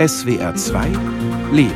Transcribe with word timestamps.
SWR 0.00 0.54
2 0.54 0.86
Leben. 1.52 1.74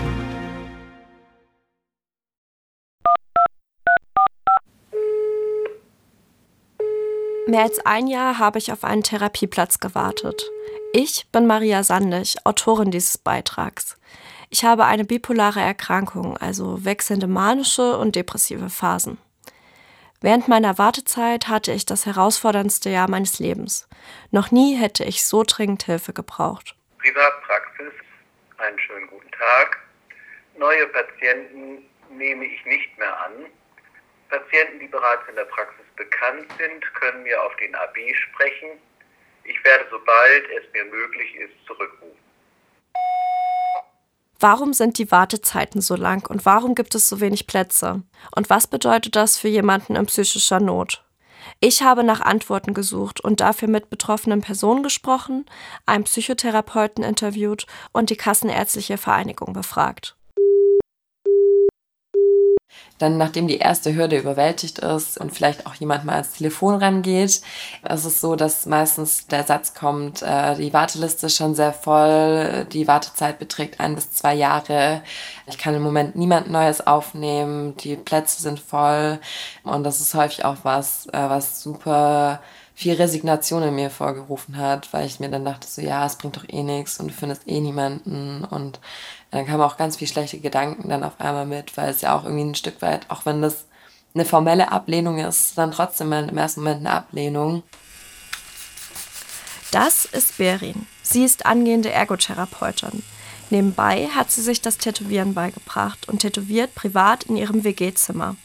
Mehr 7.46 7.64
als 7.64 7.84
ein 7.84 8.06
Jahr 8.06 8.38
habe 8.38 8.56
ich 8.56 8.72
auf 8.72 8.82
einen 8.82 9.02
Therapieplatz 9.02 9.78
gewartet. 9.78 10.42
Ich 10.94 11.26
bin 11.32 11.46
Maria 11.46 11.82
Sandig, 11.82 12.38
Autorin 12.44 12.90
dieses 12.90 13.18
Beitrags. 13.18 13.98
Ich 14.48 14.64
habe 14.64 14.86
eine 14.86 15.04
bipolare 15.04 15.60
Erkrankung, 15.60 16.38
also 16.38 16.82
wechselnde 16.82 17.26
manische 17.26 17.98
und 17.98 18.16
depressive 18.16 18.70
Phasen. 18.70 19.18
Während 20.22 20.48
meiner 20.48 20.78
Wartezeit 20.78 21.48
hatte 21.48 21.72
ich 21.72 21.84
das 21.84 22.06
herausforderndste 22.06 22.88
Jahr 22.88 23.10
meines 23.10 23.38
Lebens. 23.38 23.86
Noch 24.30 24.50
nie 24.50 24.76
hätte 24.76 25.04
ich 25.04 25.26
so 25.26 25.42
dringend 25.46 25.82
Hilfe 25.82 26.14
gebraucht. 26.14 26.74
Privatpraxis, 27.04 27.63
einen 28.58 28.78
schönen 28.78 29.06
guten 29.08 29.30
Tag. 29.32 29.78
Neue 30.56 30.86
Patienten 30.88 31.84
nehme 32.10 32.44
ich 32.44 32.64
nicht 32.64 32.98
mehr 32.98 33.20
an. 33.24 33.46
Patienten, 34.28 34.80
die 34.80 34.88
bereits 34.88 35.28
in 35.28 35.36
der 35.36 35.44
Praxis 35.44 35.84
bekannt 35.96 36.46
sind, 36.58 36.94
können 36.94 37.22
mir 37.22 37.42
auf 37.42 37.54
den 37.56 37.74
AB 37.74 37.96
sprechen. 38.14 38.70
Ich 39.44 39.62
werde, 39.64 39.86
sobald 39.90 40.44
es 40.50 40.72
mir 40.72 40.84
möglich 40.84 41.36
ist, 41.36 41.52
zurückrufen. 41.66 42.18
Warum 44.40 44.72
sind 44.72 44.98
die 44.98 45.10
Wartezeiten 45.10 45.80
so 45.80 45.96
lang 45.96 46.28
und 46.28 46.44
warum 46.44 46.74
gibt 46.74 46.94
es 46.94 47.08
so 47.08 47.20
wenig 47.20 47.46
Plätze? 47.46 48.02
Und 48.34 48.50
was 48.50 48.66
bedeutet 48.66 49.16
das 49.16 49.38
für 49.38 49.48
jemanden 49.48 49.96
in 49.96 50.06
psychischer 50.06 50.60
Not? 50.60 51.03
Ich 51.60 51.82
habe 51.82 52.04
nach 52.04 52.20
Antworten 52.20 52.74
gesucht 52.74 53.20
und 53.20 53.40
dafür 53.40 53.68
mit 53.68 53.90
betroffenen 53.90 54.40
Personen 54.40 54.82
gesprochen, 54.82 55.46
einen 55.86 56.04
Psychotherapeuten 56.04 57.04
interviewt 57.04 57.66
und 57.92 58.10
die 58.10 58.16
Kassenärztliche 58.16 58.98
Vereinigung 58.98 59.52
befragt. 59.52 60.16
Dann, 62.98 63.18
nachdem 63.18 63.48
die 63.48 63.58
erste 63.58 63.94
Hürde 63.94 64.18
überwältigt 64.18 64.78
ist 64.78 65.18
und 65.18 65.32
vielleicht 65.32 65.66
auch 65.66 65.74
jemand 65.74 66.04
mal 66.04 66.12
ans 66.12 66.32
Telefon 66.32 66.76
rangeht, 66.76 67.30
ist 67.30 68.04
es 68.04 68.20
so, 68.20 68.36
dass 68.36 68.66
meistens 68.66 69.26
der 69.26 69.42
Satz 69.42 69.74
kommt, 69.74 70.22
äh, 70.22 70.54
die 70.54 70.72
Warteliste 70.72 71.26
ist 71.26 71.36
schon 71.36 71.56
sehr 71.56 71.72
voll, 71.72 72.66
die 72.72 72.86
Wartezeit 72.86 73.40
beträgt 73.40 73.80
ein 73.80 73.96
bis 73.96 74.12
zwei 74.12 74.34
Jahre, 74.34 75.02
ich 75.46 75.58
kann 75.58 75.74
im 75.74 75.82
Moment 75.82 76.14
niemand 76.14 76.50
Neues 76.50 76.86
aufnehmen, 76.86 77.76
die 77.78 77.96
Plätze 77.96 78.40
sind 78.40 78.60
voll. 78.60 79.18
Und 79.64 79.84
das 79.84 80.00
ist 80.00 80.14
häufig 80.14 80.44
auch 80.44 80.58
was, 80.62 81.06
äh, 81.06 81.28
was 81.28 81.62
super 81.62 82.40
viel 82.74 82.94
Resignation 82.94 83.62
in 83.62 83.74
mir 83.74 83.88
vorgerufen 83.88 84.56
hat, 84.56 84.92
weil 84.92 85.06
ich 85.06 85.20
mir 85.20 85.30
dann 85.30 85.44
dachte, 85.44 85.66
so 85.68 85.80
ja, 85.80 86.04
es 86.04 86.16
bringt 86.16 86.36
doch 86.36 86.48
eh 86.48 86.62
nichts 86.62 86.98
und 86.98 87.08
du 87.08 87.14
findest 87.14 87.46
eh 87.46 87.60
niemanden 87.60 88.44
und 88.44 88.80
dann 89.30 89.46
kamen 89.46 89.62
auch 89.62 89.76
ganz 89.76 89.96
viel 89.96 90.08
schlechte 90.08 90.38
Gedanken 90.38 90.88
dann 90.88 91.04
auf 91.04 91.20
einmal 91.20 91.46
mit, 91.46 91.76
weil 91.76 91.90
es 91.90 92.00
ja 92.00 92.16
auch 92.16 92.24
irgendwie 92.24 92.44
ein 92.44 92.54
Stück 92.54 92.82
weit, 92.82 93.08
auch 93.10 93.26
wenn 93.26 93.42
das 93.42 93.64
eine 94.14 94.24
formelle 94.24 94.70
Ablehnung 94.70 95.18
ist, 95.18 95.56
dann 95.58 95.72
trotzdem 95.72 96.12
im 96.12 96.36
ersten 96.36 96.60
Moment 96.62 96.80
eine 96.80 96.92
Ablehnung. 96.92 97.62
Das 99.70 100.04
ist 100.04 100.38
Berin. 100.38 100.86
Sie 101.02 101.24
ist 101.24 101.46
angehende 101.46 101.90
Ergotherapeutin. 101.90 103.02
Nebenbei 103.50 104.08
hat 104.08 104.30
sie 104.30 104.40
sich 104.40 104.60
das 104.60 104.78
Tätowieren 104.78 105.34
beigebracht 105.34 106.08
und 106.08 106.20
tätowiert 106.20 106.74
privat 106.74 107.24
in 107.24 107.36
ihrem 107.36 107.64
WG-Zimmer. 107.64 108.36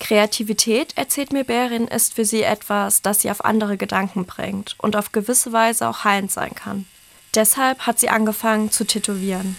Kreativität, 0.00 0.96
erzählt 0.96 1.32
mir 1.32 1.44
Berin, 1.44 1.88
ist 1.88 2.14
für 2.14 2.24
sie 2.24 2.42
etwas, 2.42 3.02
das 3.02 3.20
sie 3.20 3.30
auf 3.30 3.44
andere 3.44 3.76
Gedanken 3.76 4.24
bringt 4.26 4.76
und 4.78 4.96
auf 4.96 5.12
gewisse 5.12 5.52
Weise 5.52 5.88
auch 5.88 6.04
heilend 6.04 6.30
sein 6.30 6.54
kann. 6.54 6.86
Deshalb 7.34 7.80
hat 7.80 7.98
sie 7.98 8.08
angefangen 8.08 8.70
zu 8.70 8.84
tätowieren. 8.84 9.56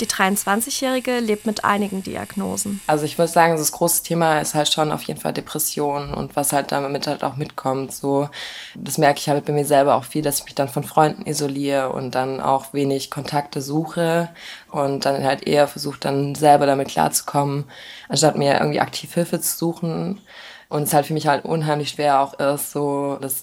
Die 0.00 0.06
23-Jährige 0.06 1.20
lebt 1.20 1.46
mit 1.46 1.64
einigen 1.64 2.02
Diagnosen. 2.02 2.80
Also 2.86 3.04
ich 3.04 3.18
würde 3.18 3.30
sagen, 3.30 3.56
das 3.56 3.72
große 3.72 4.02
Thema 4.02 4.40
ist 4.40 4.54
halt 4.54 4.72
schon 4.72 4.90
auf 4.90 5.02
jeden 5.02 5.20
Fall 5.20 5.32
Depression 5.32 6.12
und 6.12 6.34
was 6.34 6.52
halt 6.52 6.72
damit 6.72 7.06
halt 7.06 7.22
auch 7.22 7.36
mitkommt. 7.36 7.92
So, 7.92 8.28
das 8.74 8.98
merke 8.98 9.20
ich 9.20 9.28
halt 9.28 9.44
bei 9.44 9.52
mir 9.52 9.64
selber 9.64 9.94
auch 9.94 10.04
viel, 10.04 10.22
dass 10.22 10.40
ich 10.40 10.44
mich 10.44 10.54
dann 10.54 10.68
von 10.68 10.82
Freunden 10.82 11.26
isoliere 11.26 11.90
und 11.90 12.14
dann 12.14 12.40
auch 12.40 12.72
wenig 12.72 13.10
Kontakte 13.10 13.60
suche 13.60 14.28
und 14.70 15.04
dann 15.04 15.22
halt 15.22 15.46
eher 15.46 15.68
versuche 15.68 16.00
dann 16.00 16.34
selber 16.34 16.66
damit 16.66 16.88
klarzukommen, 16.88 17.64
anstatt 18.08 18.36
mir 18.36 18.54
irgendwie 18.54 18.80
aktiv 18.80 19.12
Hilfe 19.14 19.40
zu 19.40 19.56
suchen. 19.56 20.20
Und 20.68 20.84
es 20.84 20.94
halt 20.94 21.04
für 21.04 21.12
mich 21.12 21.26
halt 21.26 21.44
unheimlich 21.44 21.90
schwer 21.90 22.20
auch 22.20 22.32
ist, 22.32 22.72
so 22.72 23.18
dass 23.20 23.42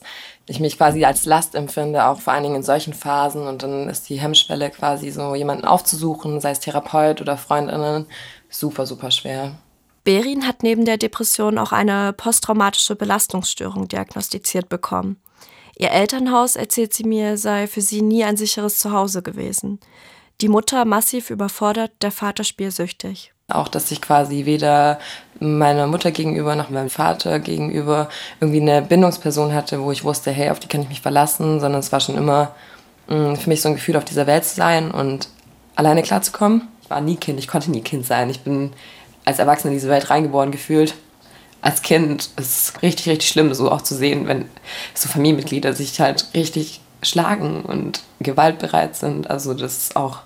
ich 0.49 0.59
mich 0.59 0.77
quasi 0.77 1.05
als 1.05 1.25
Last 1.25 1.53
empfinde, 1.53 2.05
auch 2.05 2.19
vor 2.19 2.33
allen 2.33 2.41
Dingen 2.41 2.55
in 2.55 2.63
solchen 2.63 2.95
Phasen. 2.95 3.47
Und 3.47 3.61
dann 3.61 3.87
ist 3.87 4.09
die 4.09 4.19
Hemmschwelle 4.19 4.71
quasi 4.71 5.11
so 5.11 5.35
jemanden 5.35 5.63
aufzusuchen, 5.63 6.41
sei 6.41 6.51
es 6.51 6.59
Therapeut 6.59 7.21
oder 7.21 7.37
Freundinnen, 7.37 8.07
super, 8.49 8.87
super 8.87 9.11
schwer. 9.11 9.51
Berin 10.03 10.47
hat 10.47 10.63
neben 10.63 10.85
der 10.85 10.97
Depression 10.97 11.59
auch 11.59 11.71
eine 11.71 12.13
posttraumatische 12.13 12.95
Belastungsstörung 12.95 13.87
diagnostiziert 13.87 14.69
bekommen. 14.69 15.17
Ihr 15.77 15.91
Elternhaus, 15.91 16.55
erzählt 16.55 16.95
sie 16.95 17.03
mir, 17.03 17.37
sei 17.37 17.67
für 17.67 17.81
sie 17.81 18.01
nie 18.01 18.23
ein 18.23 18.35
sicheres 18.35 18.79
Zuhause 18.79 19.21
gewesen. 19.21 19.79
Die 20.41 20.49
Mutter 20.49 20.83
massiv 20.83 21.29
überfordert, 21.29 21.91
der 22.01 22.11
Vater 22.11 22.43
spielsüchtig. 22.43 23.33
Auch, 23.49 23.67
dass 23.67 23.91
ich 23.91 24.01
quasi 24.01 24.45
weder 24.45 24.99
meiner 25.39 25.87
Mutter 25.87 26.11
gegenüber 26.11 26.55
noch 26.55 26.69
meinem 26.69 26.89
Vater 26.89 27.39
gegenüber 27.39 28.09
irgendwie 28.39 28.61
eine 28.61 28.81
Bindungsperson 28.81 29.53
hatte, 29.53 29.81
wo 29.81 29.91
ich 29.91 30.03
wusste, 30.03 30.31
hey, 30.31 30.49
auf 30.49 30.59
die 30.59 30.67
kann 30.67 30.81
ich 30.81 30.89
mich 30.89 31.01
verlassen, 31.01 31.59
sondern 31.59 31.79
es 31.79 31.91
war 31.91 31.99
schon 31.99 32.17
immer 32.17 32.51
mh, 33.07 33.15
mm, 33.15 33.35
für 33.37 33.49
mich 33.49 33.61
so 33.61 33.69
ein 33.69 33.75
Gefühl, 33.75 33.97
auf 33.97 34.05
dieser 34.05 34.27
Welt 34.27 34.45
zu 34.45 34.55
sein 34.55 34.91
und 34.91 35.29
alleine 35.75 36.03
klarzukommen. 36.03 36.67
Ich 36.83 36.89
war 36.89 37.01
nie 37.01 37.15
Kind, 37.15 37.39
ich 37.39 37.47
konnte 37.47 37.71
nie 37.71 37.81
Kind 37.81 38.05
sein. 38.05 38.29
Ich 38.29 38.41
bin 38.41 38.71
als 39.25 39.39
Erwachsener 39.39 39.71
in 39.71 39.77
diese 39.77 39.89
Welt 39.89 40.09
reingeboren 40.09 40.51
gefühlt. 40.51 40.95
Als 41.61 41.81
Kind 41.81 42.29
ist 42.37 42.73
es 42.73 42.81
richtig, 42.81 43.07
richtig 43.07 43.29
schlimm, 43.29 43.53
so 43.53 43.71
auch 43.71 43.81
zu 43.81 43.95
sehen, 43.95 44.27
wenn 44.27 44.45
so 44.93 45.09
Familienmitglieder 45.09 45.73
sich 45.73 45.99
halt 45.99 46.27
richtig 46.33 46.81
schlagen 47.01 47.61
und 47.63 48.01
gewaltbereit 48.19 48.95
sind. 48.95 49.29
Also 49.29 49.53
das 49.53 49.77
ist 49.77 49.95
auch 49.95 50.19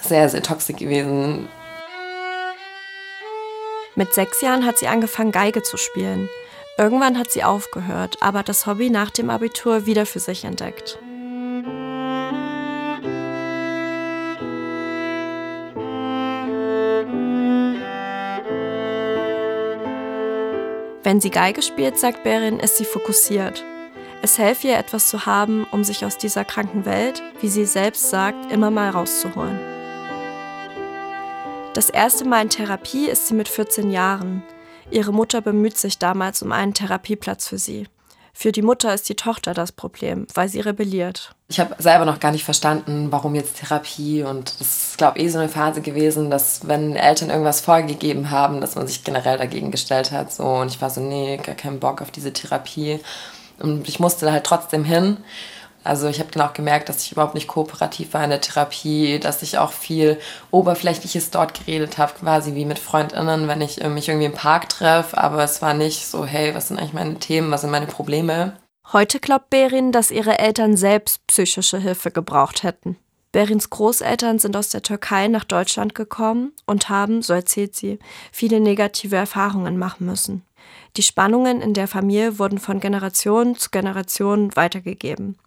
sehr, 0.00 0.28
sehr 0.28 0.42
toxisch 0.42 0.76
gewesen. 0.76 1.48
Mit 3.94 4.14
sechs 4.14 4.40
Jahren 4.40 4.64
hat 4.64 4.78
sie 4.78 4.88
angefangen, 4.88 5.32
Geige 5.32 5.62
zu 5.62 5.76
spielen. 5.76 6.30
Irgendwann 6.78 7.18
hat 7.18 7.30
sie 7.30 7.44
aufgehört, 7.44 8.16
aber 8.20 8.42
das 8.42 8.66
Hobby 8.66 8.88
nach 8.88 9.10
dem 9.10 9.28
Abitur 9.28 9.84
wieder 9.84 10.06
für 10.06 10.20
sich 10.20 10.44
entdeckt. 10.44 10.98
Wenn 21.04 21.20
sie 21.20 21.30
Geige 21.30 21.60
spielt, 21.60 21.98
sagt 21.98 22.22
Berin, 22.22 22.60
ist 22.60 22.78
sie 22.78 22.86
fokussiert. 22.86 23.62
Es 24.22 24.38
helfe 24.38 24.68
ihr, 24.68 24.78
etwas 24.78 25.08
zu 25.08 25.26
haben, 25.26 25.66
um 25.70 25.84
sich 25.84 26.06
aus 26.06 26.16
dieser 26.16 26.44
kranken 26.44 26.86
Welt, 26.86 27.22
wie 27.40 27.48
sie 27.48 27.66
selbst 27.66 28.08
sagt, 28.08 28.50
immer 28.52 28.70
mal 28.70 28.88
rauszuholen. 28.88 29.71
Das 31.74 31.88
erste 31.88 32.26
Mal 32.26 32.42
in 32.42 32.50
Therapie 32.50 33.06
ist 33.06 33.28
sie 33.28 33.34
mit 33.34 33.48
14 33.48 33.90
Jahren. 33.90 34.42
Ihre 34.90 35.10
Mutter 35.10 35.40
bemüht 35.40 35.78
sich 35.78 35.98
damals 35.98 36.42
um 36.42 36.52
einen 36.52 36.74
Therapieplatz 36.74 37.48
für 37.48 37.56
sie. 37.56 37.86
Für 38.34 38.52
die 38.52 38.60
Mutter 38.60 38.92
ist 38.92 39.08
die 39.08 39.14
Tochter 39.14 39.54
das 39.54 39.72
Problem, 39.72 40.26
weil 40.34 40.50
sie 40.50 40.60
rebelliert. 40.60 41.34
Ich 41.48 41.60
habe 41.60 41.74
selber 41.78 42.04
noch 42.04 42.20
gar 42.20 42.30
nicht 42.30 42.44
verstanden, 42.44 43.10
warum 43.10 43.34
jetzt 43.34 43.56
Therapie. 43.56 44.22
Und 44.22 44.60
das 44.60 44.88
ist, 44.88 44.98
glaube 44.98 45.18
ich, 45.18 45.24
eh 45.24 45.28
so 45.28 45.38
eine 45.38 45.48
Phase 45.48 45.80
gewesen, 45.80 46.30
dass 46.30 46.68
wenn 46.68 46.94
Eltern 46.94 47.30
irgendwas 47.30 47.62
vorgegeben 47.62 48.30
haben, 48.30 48.60
dass 48.60 48.74
man 48.74 48.86
sich 48.86 49.02
generell 49.02 49.38
dagegen 49.38 49.70
gestellt 49.70 50.12
hat. 50.12 50.30
So. 50.30 50.44
Und 50.44 50.68
ich 50.68 50.82
war 50.82 50.90
so, 50.90 51.00
nee, 51.00 51.38
gar 51.38 51.54
keinen 51.54 51.80
Bock 51.80 52.02
auf 52.02 52.10
diese 52.10 52.34
Therapie. 52.34 53.00
Und 53.60 53.88
ich 53.88 53.98
musste 53.98 54.30
halt 54.30 54.44
trotzdem 54.44 54.84
hin. 54.84 55.18
Also 55.84 56.08
ich 56.08 56.20
habe 56.20 56.30
dann 56.30 56.48
auch 56.48 56.52
gemerkt, 56.52 56.88
dass 56.88 57.04
ich 57.04 57.12
überhaupt 57.12 57.34
nicht 57.34 57.48
kooperativ 57.48 58.14
war 58.14 58.22
in 58.24 58.30
der 58.30 58.40
Therapie, 58.40 59.18
dass 59.18 59.42
ich 59.42 59.58
auch 59.58 59.72
viel 59.72 60.18
Oberflächliches 60.50 61.30
dort 61.30 61.54
geredet 61.54 61.98
habe, 61.98 62.12
quasi 62.20 62.54
wie 62.54 62.64
mit 62.64 62.78
Freundinnen, 62.78 63.48
wenn 63.48 63.60
ich 63.60 63.82
mich 63.82 64.08
irgendwie 64.08 64.26
im 64.26 64.32
Park 64.32 64.68
treffe. 64.68 65.18
Aber 65.18 65.42
es 65.42 65.62
war 65.62 65.74
nicht 65.74 66.06
so, 66.06 66.24
hey, 66.24 66.54
was 66.54 66.68
sind 66.68 66.78
eigentlich 66.78 66.92
meine 66.92 67.14
Themen, 67.14 67.50
was 67.50 67.62
sind 67.62 67.70
meine 67.70 67.86
Probleme? 67.86 68.56
Heute 68.92 69.20
glaubt 69.20 69.50
Berin, 69.50 69.92
dass 69.92 70.10
ihre 70.10 70.38
Eltern 70.38 70.76
selbst 70.76 71.26
psychische 71.26 71.78
Hilfe 71.78 72.10
gebraucht 72.10 72.62
hätten. 72.62 72.96
Berins 73.32 73.70
Großeltern 73.70 74.38
sind 74.38 74.56
aus 74.56 74.68
der 74.68 74.82
Türkei 74.82 75.26
nach 75.28 75.44
Deutschland 75.44 75.94
gekommen 75.94 76.52
und 76.66 76.90
haben, 76.90 77.22
so 77.22 77.32
erzählt 77.32 77.74
sie, 77.74 77.98
viele 78.30 78.60
negative 78.60 79.16
Erfahrungen 79.16 79.78
machen 79.78 80.04
müssen. 80.04 80.42
Die 80.98 81.02
Spannungen 81.02 81.62
in 81.62 81.72
der 81.72 81.88
Familie 81.88 82.38
wurden 82.38 82.58
von 82.58 82.78
Generation 82.78 83.56
zu 83.56 83.70
Generation 83.70 84.54
weitergegeben. 84.54 85.38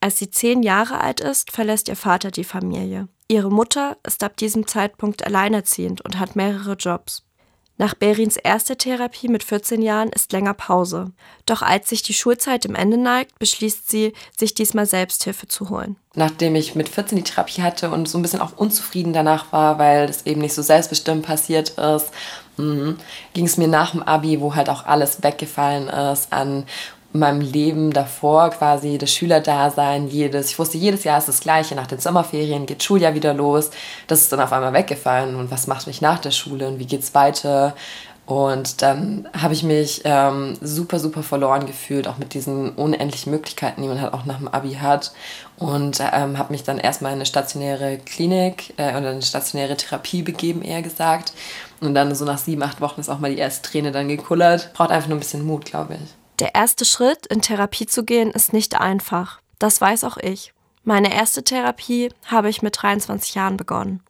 Als 0.00 0.18
sie 0.18 0.30
zehn 0.30 0.62
Jahre 0.62 1.00
alt 1.00 1.20
ist, 1.20 1.50
verlässt 1.50 1.88
ihr 1.88 1.96
Vater 1.96 2.30
die 2.30 2.44
Familie. 2.44 3.08
Ihre 3.26 3.50
Mutter 3.50 3.96
ist 4.06 4.22
ab 4.22 4.36
diesem 4.36 4.66
Zeitpunkt 4.66 5.26
alleinerziehend 5.26 6.00
und 6.02 6.18
hat 6.18 6.36
mehrere 6.36 6.74
Jobs. 6.74 7.24
Nach 7.80 7.94
Berins 7.94 8.36
erster 8.36 8.76
Therapie 8.76 9.28
mit 9.28 9.44
14 9.44 9.80
Jahren 9.82 10.08
ist 10.08 10.32
länger 10.32 10.54
Pause. 10.54 11.12
Doch 11.46 11.62
als 11.62 11.88
sich 11.88 12.02
die 12.02 12.12
Schulzeit 12.12 12.64
dem 12.64 12.74
Ende 12.74 12.96
neigt, 12.96 13.38
beschließt 13.38 13.88
sie, 13.88 14.14
sich 14.36 14.52
diesmal 14.52 14.84
Selbsthilfe 14.84 15.46
zu 15.46 15.70
holen. 15.70 15.96
Nachdem 16.16 16.56
ich 16.56 16.74
mit 16.74 16.88
14 16.88 17.18
die 17.18 17.22
Therapie 17.22 17.62
hatte 17.62 17.90
und 17.90 18.08
so 18.08 18.18
ein 18.18 18.22
bisschen 18.22 18.40
auch 18.40 18.56
unzufrieden 18.56 19.12
danach 19.12 19.52
war, 19.52 19.78
weil 19.78 20.08
das 20.08 20.26
eben 20.26 20.40
nicht 20.40 20.54
so 20.54 20.62
selbstbestimmt 20.62 21.24
passiert 21.24 21.78
ist, 21.78 22.10
mhm, 22.56 22.98
ging 23.32 23.46
es 23.46 23.56
mir 23.56 23.68
nach 23.68 23.92
dem 23.92 24.02
Abi, 24.02 24.40
wo 24.40 24.56
halt 24.56 24.70
auch 24.70 24.86
alles 24.86 25.22
weggefallen 25.22 25.86
ist 25.86 26.32
an 26.32 26.66
meinem 27.12 27.40
Leben 27.40 27.92
davor 27.92 28.50
quasi 28.50 28.98
das 28.98 29.10
Schülerdasein, 29.10 30.08
jedes, 30.08 30.50
ich 30.50 30.58
wusste, 30.58 30.76
jedes 30.76 31.04
Jahr 31.04 31.18
ist 31.18 31.28
das 31.28 31.40
gleiche, 31.40 31.74
nach 31.74 31.86
den 31.86 31.98
Sommerferien 31.98 32.66
geht 32.66 32.82
Schuljahr 32.82 33.14
wieder 33.14 33.32
los, 33.32 33.70
das 34.06 34.20
ist 34.20 34.32
dann 34.32 34.40
auf 34.40 34.52
einmal 34.52 34.74
weggefallen 34.74 35.34
und 35.36 35.50
was 35.50 35.66
macht 35.66 35.86
mich 35.86 36.02
nach 36.02 36.18
der 36.18 36.32
Schule 36.32 36.68
und 36.68 36.78
wie 36.78 36.86
geht's 36.86 37.14
weiter 37.14 37.74
und 38.28 38.82
dann 38.82 39.26
habe 39.32 39.54
ich 39.54 39.62
mich 39.62 40.02
ähm, 40.04 40.54
super, 40.60 40.98
super 40.98 41.22
verloren 41.22 41.64
gefühlt, 41.64 42.06
auch 42.06 42.18
mit 42.18 42.34
diesen 42.34 42.72
unendlichen 42.72 43.32
Möglichkeiten, 43.32 43.80
die 43.80 43.88
man 43.88 44.02
halt 44.02 44.12
auch 44.12 44.26
nach 44.26 44.36
dem 44.36 44.48
Abi 44.48 44.74
hat. 44.74 45.14
Und 45.56 46.00
ähm, 46.00 46.36
habe 46.36 46.52
mich 46.52 46.62
dann 46.62 46.76
erstmal 46.76 47.12
in 47.12 47.16
eine 47.16 47.24
stationäre 47.24 47.96
Klinik 47.96 48.74
äh, 48.76 48.90
oder 48.90 49.12
eine 49.12 49.22
stationäre 49.22 49.78
Therapie 49.78 50.20
begeben, 50.20 50.60
eher 50.60 50.82
gesagt. 50.82 51.32
Und 51.80 51.94
dann 51.94 52.14
so 52.14 52.26
nach 52.26 52.36
sieben, 52.36 52.62
acht 52.62 52.82
Wochen 52.82 53.00
ist 53.00 53.08
auch 53.08 53.18
mal 53.18 53.30
die 53.30 53.38
erste 53.38 53.66
Träne 53.66 53.92
dann 53.92 54.08
gekullert. 54.08 54.74
Braucht 54.74 54.90
einfach 54.90 55.08
nur 55.08 55.16
ein 55.16 55.20
bisschen 55.20 55.46
Mut, 55.46 55.64
glaube 55.64 55.94
ich. 55.94 56.17
Der 56.38 56.54
erste 56.54 56.84
Schritt, 56.84 57.26
in 57.26 57.42
Therapie 57.42 57.86
zu 57.86 58.04
gehen, 58.04 58.30
ist 58.30 58.52
nicht 58.52 58.80
einfach. 58.80 59.40
Das 59.58 59.80
weiß 59.80 60.04
auch 60.04 60.16
ich. 60.18 60.54
Meine 60.84 61.12
erste 61.12 61.42
Therapie 61.42 62.10
habe 62.26 62.48
ich 62.48 62.62
mit 62.62 62.80
23 62.80 63.34
Jahren 63.34 63.56
begonnen. 63.56 64.02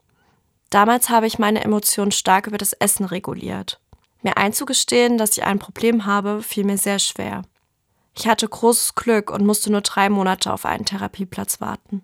Damals 0.71 1.09
habe 1.09 1.27
ich 1.27 1.39
meine 1.39 1.65
Emotionen 1.65 2.13
stark 2.13 2.47
über 2.47 2.59
das 2.59 2.75
Essen 2.75 3.07
reguliert. 3.07 3.81
Mir 4.23 4.37
einzugestehen, 4.37 5.17
dass 5.17 5.39
ich 5.39 5.45
ein 5.45 5.59
Problem 5.59 6.05
habe, 6.05 6.43
fiel 6.43 6.65
mir 6.65 6.77
sehr 6.77 6.99
schwer. 6.99 7.43
Ich 8.15 8.29
hatte 8.29 8.47
großes 8.47 8.95
Glück 8.95 9.31
und 9.31 9.47
musste 9.47 9.73
nur 9.73 9.81
drei 9.81 10.11
Monate 10.11 10.53
auf 10.53 10.67
einen 10.67 10.85
Therapieplatz 10.85 11.61
warten. 11.61 12.03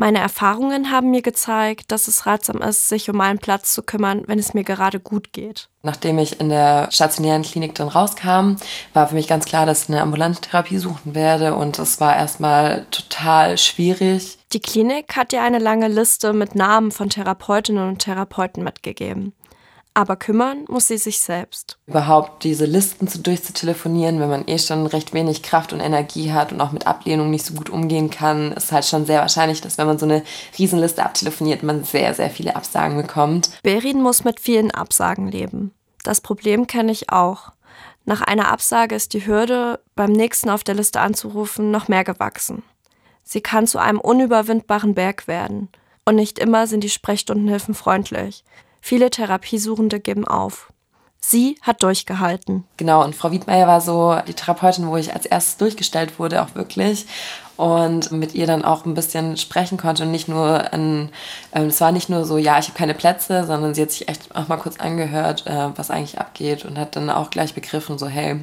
Meine 0.00 0.20
Erfahrungen 0.20 0.90
haben 0.90 1.10
mir 1.10 1.20
gezeigt, 1.20 1.92
dass 1.92 2.08
es 2.08 2.24
ratsam 2.24 2.62
ist, 2.62 2.88
sich 2.88 3.10
um 3.10 3.20
einen 3.20 3.38
Platz 3.38 3.74
zu 3.74 3.82
kümmern, 3.82 4.22
wenn 4.28 4.38
es 4.38 4.54
mir 4.54 4.64
gerade 4.64 4.98
gut 4.98 5.34
geht. 5.34 5.68
Nachdem 5.82 6.18
ich 6.18 6.40
in 6.40 6.48
der 6.48 6.88
stationären 6.90 7.42
Klinik 7.42 7.74
dann 7.74 7.88
rauskam, 7.88 8.56
war 8.94 9.08
für 9.08 9.14
mich 9.14 9.28
ganz 9.28 9.44
klar, 9.44 9.66
dass 9.66 9.82
ich 9.82 9.88
eine 9.90 10.00
ambulante 10.00 10.40
Therapie 10.40 10.78
suchen 10.78 11.14
werde 11.14 11.54
und 11.54 11.78
es 11.78 12.00
war 12.00 12.16
erstmal 12.16 12.86
total 12.90 13.58
schwierig. 13.58 14.38
Die 14.54 14.60
Klinik 14.60 15.16
hat 15.16 15.32
dir 15.32 15.42
eine 15.42 15.58
lange 15.58 15.88
Liste 15.88 16.32
mit 16.32 16.54
Namen 16.54 16.92
von 16.92 17.10
Therapeutinnen 17.10 17.86
und 17.86 17.98
Therapeuten 17.98 18.64
mitgegeben. 18.64 19.34
Aber 19.92 20.16
kümmern 20.16 20.64
muss 20.68 20.86
sie 20.86 20.98
sich 20.98 21.20
selbst. 21.20 21.76
Überhaupt 21.86 22.44
diese 22.44 22.64
Listen 22.64 23.08
zu 23.08 23.18
durchzutelefonieren, 23.18 24.20
wenn 24.20 24.30
man 24.30 24.46
eh 24.46 24.58
schon 24.58 24.86
recht 24.86 25.12
wenig 25.12 25.42
Kraft 25.42 25.72
und 25.72 25.80
Energie 25.80 26.32
hat 26.32 26.52
und 26.52 26.60
auch 26.60 26.70
mit 26.70 26.86
Ablehnung 26.86 27.30
nicht 27.30 27.44
so 27.44 27.54
gut 27.54 27.70
umgehen 27.70 28.08
kann, 28.08 28.52
ist 28.52 28.70
halt 28.70 28.84
schon 28.84 29.04
sehr 29.04 29.20
wahrscheinlich, 29.20 29.60
dass 29.60 29.78
wenn 29.78 29.88
man 29.88 29.98
so 29.98 30.06
eine 30.06 30.22
Riesenliste 30.58 31.04
abtelefoniert, 31.04 31.62
man 31.62 31.84
sehr, 31.84 32.14
sehr 32.14 32.30
viele 32.30 32.54
Absagen 32.54 32.96
bekommt. 32.96 33.50
Berin 33.62 34.00
muss 34.00 34.22
mit 34.22 34.38
vielen 34.38 34.70
Absagen 34.70 35.28
leben. 35.28 35.72
Das 36.04 36.20
Problem 36.20 36.66
kenne 36.66 36.92
ich 36.92 37.10
auch. 37.10 37.50
Nach 38.04 38.22
einer 38.22 38.50
Absage 38.50 38.94
ist 38.94 39.12
die 39.12 39.26
Hürde, 39.26 39.80
beim 39.94 40.12
nächsten 40.12 40.50
auf 40.50 40.64
der 40.64 40.74
Liste 40.74 41.00
anzurufen, 41.00 41.70
noch 41.70 41.88
mehr 41.88 42.04
gewachsen. 42.04 42.62
Sie 43.22 43.40
kann 43.40 43.66
zu 43.66 43.78
einem 43.78 44.00
unüberwindbaren 44.00 44.94
Berg 44.94 45.28
werden. 45.28 45.68
Und 46.04 46.16
nicht 46.16 46.38
immer 46.38 46.66
sind 46.66 46.82
die 46.82 46.88
Sprechstundenhilfen 46.88 47.74
freundlich. 47.74 48.44
Viele 48.80 49.10
Therapiesuchende 49.10 50.00
geben 50.00 50.26
auf. 50.26 50.72
Sie 51.22 51.56
hat 51.60 51.82
durchgehalten. 51.82 52.64
Genau, 52.78 53.04
und 53.04 53.14
Frau 53.14 53.30
Wiedmeier 53.30 53.66
war 53.66 53.80
so 53.82 54.16
die 54.26 54.34
Therapeutin, 54.34 54.88
wo 54.88 54.96
ich 54.96 55.12
als 55.14 55.26
erstes 55.26 55.58
durchgestellt 55.58 56.18
wurde, 56.18 56.42
auch 56.42 56.54
wirklich. 56.54 57.06
Und 57.56 58.10
mit 58.10 58.34
ihr 58.34 58.46
dann 58.46 58.64
auch 58.64 58.86
ein 58.86 58.94
bisschen 58.94 59.36
sprechen 59.36 59.76
konnte 59.76 60.04
und 60.04 60.10
nicht 60.10 60.28
nur 60.28 60.72
an, 60.72 61.10
ähm, 61.54 61.66
es 61.66 61.80
war 61.82 61.92
nicht 61.92 62.08
nur 62.08 62.24
so, 62.24 62.38
ja, 62.38 62.58
ich 62.58 62.68
habe 62.68 62.78
keine 62.78 62.94
Plätze, 62.94 63.44
sondern 63.44 63.74
sie 63.74 63.82
hat 63.82 63.90
sich 63.90 64.08
echt 64.08 64.34
auch 64.34 64.48
mal 64.48 64.56
kurz 64.56 64.78
angehört, 64.78 65.46
äh, 65.46 65.68
was 65.76 65.90
eigentlich 65.90 66.18
abgeht 66.18 66.64
und 66.64 66.78
hat 66.78 66.96
dann 66.96 67.10
auch 67.10 67.28
gleich 67.28 67.52
begriffen, 67.52 67.98
so, 67.98 68.06
hey, 68.06 68.42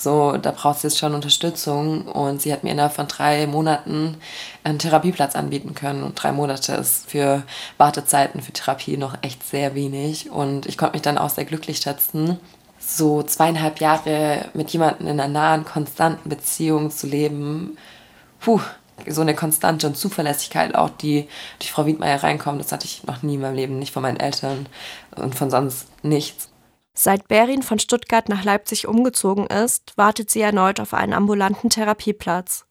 so, 0.00 0.36
da 0.38 0.50
braucht 0.50 0.78
es 0.78 0.82
jetzt 0.82 0.98
schon 0.98 1.14
Unterstützung. 1.14 2.06
Und 2.06 2.40
sie 2.40 2.52
hat 2.52 2.64
mir 2.64 2.70
innerhalb 2.70 2.94
von 2.94 3.06
drei 3.06 3.46
Monaten 3.46 4.16
einen 4.64 4.78
Therapieplatz 4.78 5.36
anbieten 5.36 5.74
können. 5.74 6.02
Und 6.02 6.14
drei 6.14 6.32
Monate 6.32 6.72
ist 6.72 7.10
für 7.10 7.42
Wartezeiten 7.76 8.40
für 8.40 8.52
Therapie 8.52 8.96
noch 8.96 9.16
echt 9.22 9.46
sehr 9.46 9.74
wenig. 9.74 10.30
Und 10.30 10.66
ich 10.66 10.78
konnte 10.78 10.94
mich 10.94 11.02
dann 11.02 11.18
auch 11.18 11.30
sehr 11.30 11.44
glücklich 11.44 11.78
schätzen, 11.78 12.38
so 12.78 13.22
zweieinhalb 13.22 13.80
Jahre 13.80 14.46
mit 14.54 14.70
jemandem 14.70 15.06
in 15.06 15.20
einer 15.20 15.28
nahen, 15.28 15.64
konstanten 15.64 16.30
Beziehung 16.30 16.90
zu 16.90 17.06
leben. 17.06 17.76
Puh, 18.40 18.60
so 19.06 19.20
eine 19.20 19.34
konstante 19.34 19.86
und 19.86 19.96
Zuverlässigkeit 19.96 20.74
auch, 20.74 20.90
die 20.90 21.28
durch 21.58 21.72
Frau 21.72 21.86
Wiedmeier 21.86 22.22
reinkommt, 22.22 22.60
das 22.60 22.72
hatte 22.72 22.86
ich 22.86 23.04
noch 23.04 23.22
nie 23.22 23.34
in 23.34 23.40
meinem 23.40 23.54
Leben, 23.54 23.78
nicht 23.78 23.92
von 23.92 24.02
meinen 24.02 24.18
Eltern 24.18 24.66
und 25.16 25.34
von 25.34 25.50
sonst 25.50 25.88
nichts. 26.02 26.49
Seit 27.02 27.28
Berin 27.28 27.62
von 27.62 27.78
Stuttgart 27.78 28.28
nach 28.28 28.44
Leipzig 28.44 28.86
umgezogen 28.86 29.46
ist, 29.46 29.94
wartet 29.96 30.28
sie 30.28 30.42
erneut 30.42 30.80
auf 30.80 30.92
einen 30.92 31.14
ambulanten 31.14 31.70
Therapieplatz. 31.70 32.66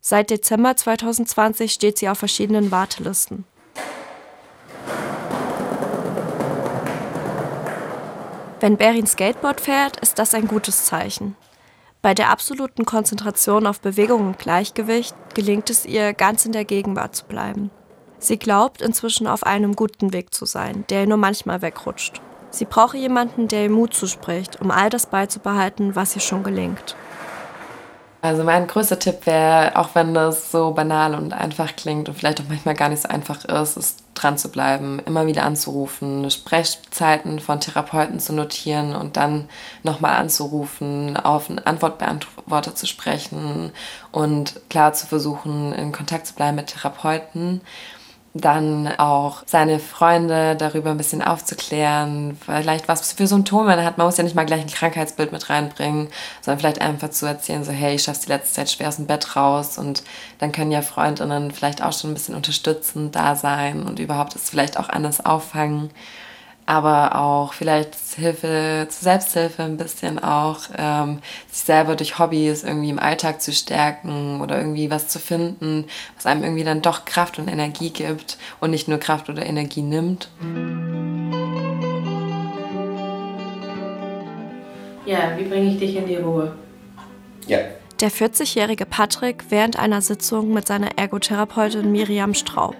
Seit 0.00 0.30
Dezember 0.30 0.76
2020 0.76 1.72
steht 1.72 1.98
sie 1.98 2.08
auf 2.08 2.18
verschiedenen 2.18 2.70
Wartelisten. 2.70 3.44
Wenn 8.60 8.76
Berin 8.76 9.08
Skateboard 9.08 9.60
fährt, 9.60 9.96
ist 9.96 10.20
das 10.20 10.34
ein 10.34 10.46
gutes 10.46 10.84
Zeichen. 10.84 11.34
Bei 12.00 12.14
der 12.14 12.30
absoluten 12.30 12.84
Konzentration 12.84 13.66
auf 13.66 13.80
Bewegung 13.80 14.28
und 14.28 14.38
Gleichgewicht 14.38 15.16
gelingt 15.34 15.68
es 15.68 15.84
ihr, 15.84 16.12
ganz 16.12 16.46
in 16.46 16.52
der 16.52 16.64
Gegenwart 16.64 17.16
zu 17.16 17.24
bleiben. 17.24 17.72
Sie 18.20 18.38
glaubt 18.38 18.82
inzwischen 18.82 19.26
auf 19.26 19.42
einem 19.42 19.74
guten 19.74 20.12
Weg 20.12 20.32
zu 20.32 20.46
sein, 20.46 20.84
der 20.90 21.00
ihr 21.00 21.08
nur 21.08 21.18
manchmal 21.18 21.60
wegrutscht. 21.60 22.22
Sie 22.54 22.64
brauche 22.64 22.96
jemanden, 22.96 23.48
der 23.48 23.64
ihr 23.64 23.70
Mut 23.70 23.94
zuspricht, 23.94 24.60
um 24.60 24.70
all 24.70 24.88
das 24.88 25.06
beizubehalten, 25.06 25.96
was 25.96 26.14
ihr 26.14 26.22
schon 26.22 26.44
gelingt. 26.44 26.94
Also 28.24 28.42
mein 28.42 28.66
größter 28.66 28.98
Tipp 28.98 29.26
wäre, 29.26 29.76
auch 29.76 29.90
wenn 29.94 30.14
das 30.14 30.50
so 30.50 30.70
banal 30.70 31.14
und 31.14 31.34
einfach 31.34 31.76
klingt 31.76 32.08
und 32.08 32.14
vielleicht 32.14 32.40
auch 32.40 32.46
manchmal 32.48 32.74
gar 32.74 32.88
nicht 32.88 33.02
so 33.02 33.08
einfach 33.10 33.44
ist, 33.44 33.76
ist 33.76 34.04
dran 34.14 34.38
zu 34.38 34.50
bleiben, 34.50 34.98
immer 35.04 35.26
wieder 35.26 35.42
anzurufen, 35.42 36.30
Sprechzeiten 36.30 37.38
von 37.38 37.60
Therapeuten 37.60 38.20
zu 38.20 38.32
notieren 38.32 38.96
und 38.96 39.18
dann 39.18 39.50
nochmal 39.82 40.16
anzurufen, 40.16 41.18
auf 41.18 41.50
einen 41.50 41.58
Antwortbeantworter 41.58 42.74
zu 42.74 42.86
sprechen 42.86 43.72
und 44.10 44.58
klar 44.70 44.94
zu 44.94 45.06
versuchen, 45.06 45.74
in 45.74 45.92
Kontakt 45.92 46.26
zu 46.26 46.34
bleiben 46.34 46.56
mit 46.56 46.68
Therapeuten 46.68 47.60
dann 48.36 48.88
auch 48.98 49.44
seine 49.46 49.78
Freunde 49.78 50.56
darüber 50.56 50.90
ein 50.90 50.96
bisschen 50.96 51.22
aufzuklären, 51.22 52.36
vielleicht 52.44 52.88
was 52.88 53.12
für 53.12 53.28
Symptome 53.28 53.64
man 53.64 53.84
hat. 53.84 53.96
Man 53.96 54.08
muss 54.08 54.16
ja 54.16 54.24
nicht 54.24 54.34
mal 54.34 54.44
gleich 54.44 54.60
ein 54.60 54.66
Krankheitsbild 54.66 55.30
mit 55.30 55.48
reinbringen, 55.48 56.08
sondern 56.40 56.58
vielleicht 56.58 56.80
einfach 56.80 57.10
zu 57.10 57.26
erzählen, 57.26 57.62
so 57.62 57.70
hey, 57.70 57.94
ich 57.94 58.02
schaff's 58.02 58.20
die 58.20 58.30
letzte 58.30 58.54
Zeit 58.54 58.70
schwer 58.70 58.88
aus 58.88 58.96
dem 58.96 59.06
Bett 59.06 59.36
raus 59.36 59.78
und 59.78 60.02
dann 60.40 60.50
können 60.50 60.72
ja 60.72 60.82
Freundinnen 60.82 61.52
vielleicht 61.52 61.80
auch 61.80 61.92
schon 61.92 62.10
ein 62.10 62.14
bisschen 62.14 62.34
unterstützend 62.34 63.14
da 63.14 63.36
sein 63.36 63.84
und 63.84 64.00
überhaupt 64.00 64.34
es 64.34 64.50
vielleicht 64.50 64.78
auch 64.78 64.88
anders 64.88 65.24
auffangen 65.24 65.90
aber 66.66 67.16
auch 67.20 67.52
vielleicht 67.52 67.94
Hilfe 68.16 68.86
zur 68.88 69.02
Selbsthilfe 69.02 69.62
ein 69.62 69.76
bisschen 69.76 70.18
auch, 70.18 70.60
ähm, 70.76 71.18
sich 71.50 71.64
selber 71.64 71.94
durch 71.94 72.18
Hobbys 72.18 72.64
irgendwie 72.64 72.90
im 72.90 72.98
Alltag 72.98 73.42
zu 73.42 73.52
stärken 73.52 74.40
oder 74.40 74.58
irgendwie 74.58 74.90
was 74.90 75.08
zu 75.08 75.18
finden, 75.18 75.86
was 76.16 76.26
einem 76.26 76.42
irgendwie 76.42 76.64
dann 76.64 76.80
doch 76.80 77.04
Kraft 77.04 77.38
und 77.38 77.48
Energie 77.48 77.90
gibt 77.90 78.38
und 78.60 78.70
nicht 78.70 78.88
nur 78.88 78.98
Kraft 78.98 79.28
oder 79.28 79.44
Energie 79.44 79.82
nimmt. 79.82 80.28
Ja, 85.04 85.36
wie 85.36 85.44
bringe 85.44 85.70
ich 85.70 85.78
dich 85.78 85.96
in 85.96 86.06
die 86.06 86.16
Ruhe? 86.16 86.56
Ja. 87.46 87.58
Der 88.00 88.10
40-jährige 88.10 88.86
Patrick 88.86 89.44
während 89.50 89.78
einer 89.78 90.00
Sitzung 90.00 90.52
mit 90.52 90.66
seiner 90.66 90.96
Ergotherapeutin 90.98 91.92
Miriam 91.92 92.32
Straub. 92.32 92.74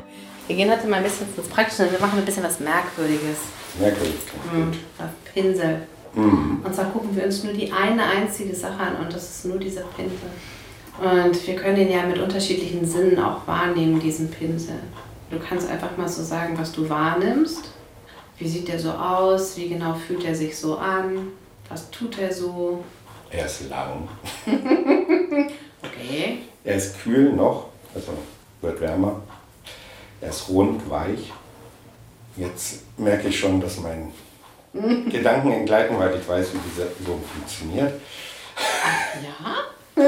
Wir 0.46 0.56
gehen 0.56 0.70
heute 0.70 0.86
mal 0.86 0.96
ein 0.96 1.02
bisschen 1.02 1.26
ins 1.36 1.48
Praktische, 1.48 1.90
wir 1.90 2.00
machen 2.00 2.18
ein 2.18 2.24
bisschen 2.24 2.42
was 2.42 2.60
Merkwürdiges. 2.60 3.38
Merkwürdigkeit. 3.78 4.40
Mhm. 4.52 4.72
Pinsel. 5.32 5.86
Mhm. 6.14 6.60
Und 6.64 6.74
zwar 6.74 6.86
gucken 6.86 7.14
wir 7.16 7.24
uns 7.24 7.42
nur 7.42 7.52
die 7.52 7.72
eine 7.72 8.04
einzige 8.04 8.54
Sache 8.54 8.78
an 8.78 8.96
und 9.04 9.12
das 9.12 9.30
ist 9.30 9.44
nur 9.46 9.58
dieser 9.58 9.82
Pinsel. 9.82 10.30
Und 10.98 11.46
wir 11.46 11.56
können 11.56 11.76
den 11.76 11.90
ja 11.90 12.06
mit 12.06 12.18
unterschiedlichen 12.18 12.86
Sinnen 12.86 13.18
auch 13.18 13.46
wahrnehmen, 13.46 13.98
diesen 13.98 14.30
Pinsel. 14.30 14.76
Du 15.30 15.38
kannst 15.40 15.68
einfach 15.68 15.96
mal 15.96 16.08
so 16.08 16.22
sagen, 16.22 16.56
was 16.56 16.70
du 16.70 16.88
wahrnimmst. 16.88 17.70
Wie 18.38 18.48
sieht 18.48 18.68
der 18.68 18.78
so 18.78 18.90
aus? 18.90 19.56
Wie 19.56 19.68
genau 19.68 19.94
fühlt 19.94 20.24
er 20.24 20.34
sich 20.34 20.56
so 20.56 20.76
an? 20.76 21.28
Was 21.68 21.90
tut 21.90 22.18
er 22.18 22.32
so? 22.32 22.84
Er 23.30 23.46
ist 23.46 23.68
lang. 23.68 24.08
okay. 25.82 26.38
Er 26.62 26.76
ist 26.76 27.00
kühl 27.02 27.32
noch, 27.32 27.66
also 27.94 28.12
wird 28.60 28.80
wärmer. 28.80 29.20
Er 30.20 30.30
ist 30.30 30.48
rund, 30.48 30.88
weich. 30.88 31.32
Jetzt 32.36 32.80
merke 32.98 33.28
ich 33.28 33.38
schon, 33.38 33.60
dass 33.60 33.78
mein 33.80 34.12
Gedanken 35.08 35.52
entgleiten, 35.52 35.98
weil 35.98 36.16
ich 36.18 36.28
weiß, 36.28 36.52
wie 36.54 36.58
diese 36.68 36.88
so 37.06 37.20
funktioniert. 37.32 37.92
Ja? 39.22 40.04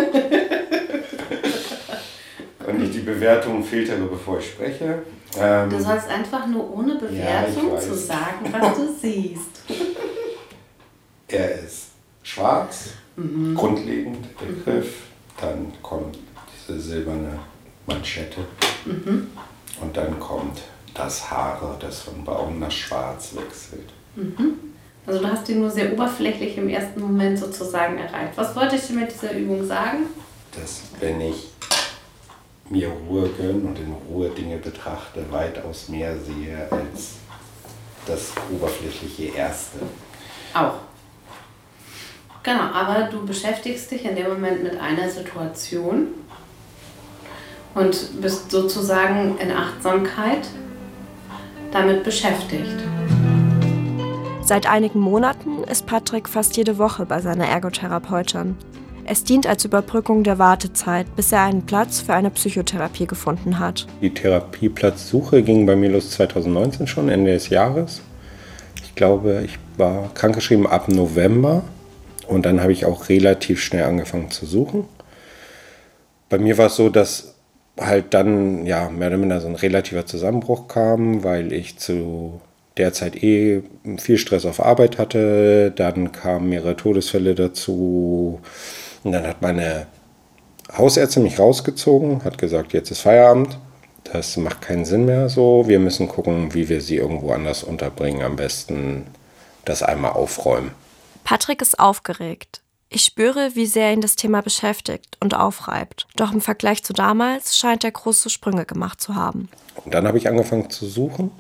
Und 2.67 2.83
ich 2.83 2.91
die 2.91 2.99
Bewertung 3.01 3.63
filtere, 3.63 4.03
bevor 4.07 4.39
ich 4.41 4.47
spreche. 4.49 5.03
Ähm, 5.39 5.71
Du 5.71 5.79
sollst 5.81 6.09
einfach 6.09 6.47
nur 6.49 6.73
ohne 6.75 6.97
Bewertung 6.97 7.73
Ja, 7.75 7.79
zu 7.81 7.95
sagen, 7.95 8.53
was 8.53 8.77
du 8.77 8.89
siehst. 9.01 9.63
er 11.29 11.61
ist 11.61 11.89
schwarz, 12.23 12.91
Mhm. 13.19 13.55
grundlegend 13.55 14.27
Begriff. 14.37 14.95
Dann 15.41 15.73
kommt 15.83 16.19
diese 16.69 16.79
silberne 16.79 17.39
Manschette. 17.87 18.41
Mhm. 18.85 19.29
Und 19.81 19.97
dann 19.97 20.19
kommt 20.21 20.61
das 21.07 21.31
Haare, 21.31 21.77
das 21.81 22.01
von 22.01 22.25
braun 22.25 22.59
nach 22.59 22.71
schwarz 22.71 23.31
wechselt. 23.35 23.91
Also 25.07 25.21
du 25.21 25.29
hast 25.29 25.49
ihn 25.49 25.61
nur 25.61 25.71
sehr 25.71 25.93
oberflächlich 25.93 26.59
im 26.59 26.69
ersten 26.69 27.01
Moment 27.01 27.39
sozusagen 27.39 27.97
erreicht. 27.97 28.33
Was 28.37 28.55
wollte 28.57 28.77
ich 28.77 28.87
dir 28.87 28.95
mit 28.95 29.13
dieser 29.13 29.33
Übung 29.33 29.65
sagen? 29.65 30.07
dass 30.57 30.83
wenn 31.01 31.21
ich 31.21 31.51
mir 32.69 32.89
Ruhe 32.89 33.29
gönne 33.29 33.69
und 33.69 33.79
in 33.79 33.95
Ruhe 34.09 34.31
Dinge 34.31 34.57
betrachte, 34.57 35.25
weitaus 35.31 35.89
mehr 35.89 36.17
sehe 36.19 36.67
als 36.71 37.15
das 38.07 38.33
oberflächliche 38.51 39.37
Erste. 39.37 39.79
Auch. 40.55 40.79
Genau, 42.43 42.63
aber 42.73 43.09
du 43.11 43.27
beschäftigst 43.27 43.91
dich 43.91 44.05
in 44.05 44.17
dem 44.17 44.29
Moment 44.29 44.63
mit 44.63 44.81
einer 44.81 45.09
Situation 45.11 46.09
und 47.75 48.21
bist 48.21 48.51
sozusagen 48.51 49.37
in 49.39 49.51
Achtsamkeit 49.53 50.49
damit 51.73 52.05
beschäftigt. 52.05 52.77
Seit 54.43 54.67
einigen 54.71 55.01
Monaten 55.01 55.65
ist 55.65 55.87
Patrick 55.87 56.29
fast 56.29 56.57
jede 56.57 56.79
Woche 56.79 57.05
bei 57.05 57.21
seiner 57.21 57.47
Ergotherapeutin. 57.47 58.57
Es 59.05 59.23
dient 59.23 59.47
als 59.47 59.65
Überbrückung 59.65 60.25
der 60.25 60.39
Wartezeit, 60.39 61.15
bis 61.15 61.31
er 61.31 61.43
einen 61.43 61.65
Platz 61.65 62.01
für 62.01 62.15
eine 62.15 62.31
Psychotherapie 62.31 63.07
gefunden 63.07 63.61
hat. 63.61 63.87
Die 64.03 64.13
Therapieplatzsuche 64.13 65.43
ging 65.43 65.65
bei 65.65 65.77
mir 65.77 65.91
los 65.91 66.11
2019 66.11 66.89
schon, 66.89 67.09
Ende 67.09 67.33
des 67.33 67.49
Jahres. 67.49 68.03
Ich 68.85 68.97
glaube, 68.97 69.43
ich 69.45 69.59
war 69.77 70.11
krankgeschrieben 70.15 70.67
ab 70.67 70.89
November 70.89 71.63
und 72.27 72.47
dann 72.47 72.61
habe 72.61 72.73
ich 72.73 72.85
auch 72.85 73.09
relativ 73.09 73.63
schnell 73.63 73.85
angefangen 73.85 74.31
zu 74.33 74.45
suchen. 74.45 74.85
Bei 76.29 76.39
mir 76.39 76.59
war 76.59 76.67
es 76.67 76.77
so, 76.77 76.89
dass 76.89 77.36
halt 77.79 78.15
dann 78.15 78.67
ja 78.67 78.89
mehr 78.91 79.09
oder 79.09 79.19
minder 79.19 79.41
so 79.41 79.49
ein 79.49 79.55
relativer 79.55 80.07
Zusammenbruch 80.07 80.69
kam, 80.69 81.25
weil 81.25 81.53
ich 81.53 81.79
zu 81.79 82.41
der 82.77 82.93
Zeit 82.93 83.23
eh 83.23 83.63
viel 83.99 84.19
Stress 84.19 84.45
auf 84.45 84.65
Arbeit 84.65 84.99
hatte. 84.99 85.73
Dann 85.75 86.13
kamen 86.13 86.49
mehrere 86.49 86.77
Todesfälle 86.77 87.35
dazu. 87.35 88.41
Und 89.03 89.13
dann 89.13 89.27
hat 89.27 89.43
meine 89.43 89.87
Hausärztin 90.77 91.23
mich 91.23 91.39
rausgezogen, 91.39 92.25
hat 92.25 92.39
gesagt, 92.39 92.73
jetzt 92.73 92.91
ist 92.91 93.01
Feierabend. 93.01 93.59
Das 94.05 94.37
macht 94.37 94.63
keinen 94.63 94.85
Sinn 94.85 95.05
mehr 95.05 95.29
so. 95.29 95.67
Wir 95.67 95.79
müssen 95.79 96.09
gucken, 96.09 96.55
wie 96.55 96.69
wir 96.69 96.81
sie 96.81 96.97
irgendwo 96.97 97.33
anders 97.33 97.65
unterbringen. 97.65 98.23
Am 98.23 98.37
besten 98.37 99.07
das 99.65 99.83
einmal 99.83 100.13
aufräumen. 100.13 100.71
Patrick 101.25 101.61
ist 101.61 101.79
aufgeregt. 101.79 102.61
Ich 102.89 103.03
spüre, 103.03 103.51
wie 103.55 103.67
sehr 103.67 103.93
ihn 103.93 104.01
das 104.01 104.15
Thema 104.15 104.43
beschäftigt 104.43 105.17
und 105.21 105.35
aufreibt. 105.35 106.07
Doch 106.17 106.33
im 106.33 106.41
Vergleich 106.41 106.85
zu 106.85 106.93
damals 106.93 107.59
scheint 107.59 107.83
er 107.83 107.91
große 107.91 108.31
Sprünge 108.31 108.65
gemacht 108.65 109.01
zu 109.01 109.15
haben. 109.15 109.49
Und 109.85 109.93
dann 109.93 110.07
habe 110.07 110.19
ich 110.19 110.29
angefangen 110.29 110.71
zu 110.71 110.87
suchen. 110.87 111.31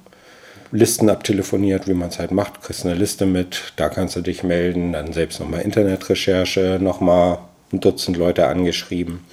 Listen 0.73 1.09
abtelefoniert, 1.09 1.87
wie 1.87 1.95
man 1.95 2.09
es 2.09 2.19
halt 2.19 2.33
macht. 2.33 2.61
Kriegst 2.63 2.85
eine 2.85 2.97
Liste 2.97 3.27
mit, 3.27 3.73
da 3.77 3.89
kannst 3.89 4.17
du 4.17 4.21
dich 4.21 4.43
melden. 4.43 4.93
Dann 4.93 5.13
selbst 5.13 5.39
nochmal 5.39 5.61
Internetrecherche, 5.61 6.79
nochmal 6.81 7.39
ein 7.73 7.81
Dutzend 7.81 8.17
Leute 8.17 8.49
angeschrieben. 8.49 9.25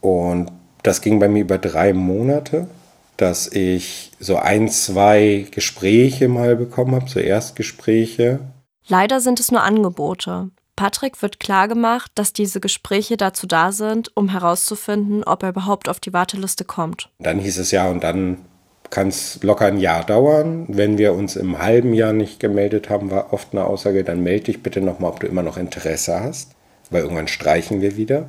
Und 0.00 0.50
das 0.82 1.02
ging 1.02 1.18
bei 1.18 1.28
mir 1.28 1.40
über 1.40 1.58
drei 1.58 1.92
Monate, 1.92 2.68
dass 3.16 3.52
ich 3.52 4.12
so 4.18 4.36
ein, 4.36 4.68
zwei 4.70 5.46
Gespräche 5.50 6.28
mal 6.28 6.56
bekommen 6.56 6.94
habe, 6.94 7.08
so 7.08 7.20
Erstgespräche. 7.20 8.40
Leider 8.88 9.20
sind 9.20 9.40
es 9.40 9.50
nur 9.50 9.62
Angebote. 9.62 10.50
Patrick 10.76 11.22
wird 11.22 11.40
klargemacht, 11.40 12.12
dass 12.14 12.32
diese 12.32 12.60
Gespräche 12.60 13.16
dazu 13.16 13.46
da 13.46 13.72
sind, 13.72 14.14
um 14.14 14.28
herauszufinden, 14.28 15.24
ob 15.24 15.42
er 15.42 15.48
überhaupt 15.48 15.88
auf 15.88 16.00
die 16.00 16.12
Warteliste 16.12 16.64
kommt. 16.64 17.10
Dann 17.18 17.38
hieß 17.38 17.58
es 17.58 17.70
ja, 17.70 17.88
und 17.88 18.04
dann 18.04 18.44
kann 18.90 19.08
es 19.08 19.42
locker 19.42 19.66
ein 19.66 19.78
Jahr 19.78 20.04
dauern. 20.04 20.66
Wenn 20.68 20.98
wir 20.98 21.14
uns 21.14 21.36
im 21.36 21.58
halben 21.58 21.94
Jahr 21.94 22.12
nicht 22.12 22.38
gemeldet 22.38 22.90
haben, 22.90 23.10
war 23.10 23.32
oft 23.32 23.48
eine 23.52 23.64
Aussage, 23.64 24.04
dann 24.04 24.22
melde 24.22 24.44
dich 24.44 24.62
bitte 24.62 24.80
nochmal, 24.80 25.10
ob 25.10 25.20
du 25.20 25.26
immer 25.26 25.42
noch 25.42 25.56
Interesse 25.56 26.20
hast, 26.20 26.52
weil 26.90 27.02
irgendwann 27.02 27.28
streichen 27.28 27.80
wir 27.80 27.96
wieder. 27.96 28.28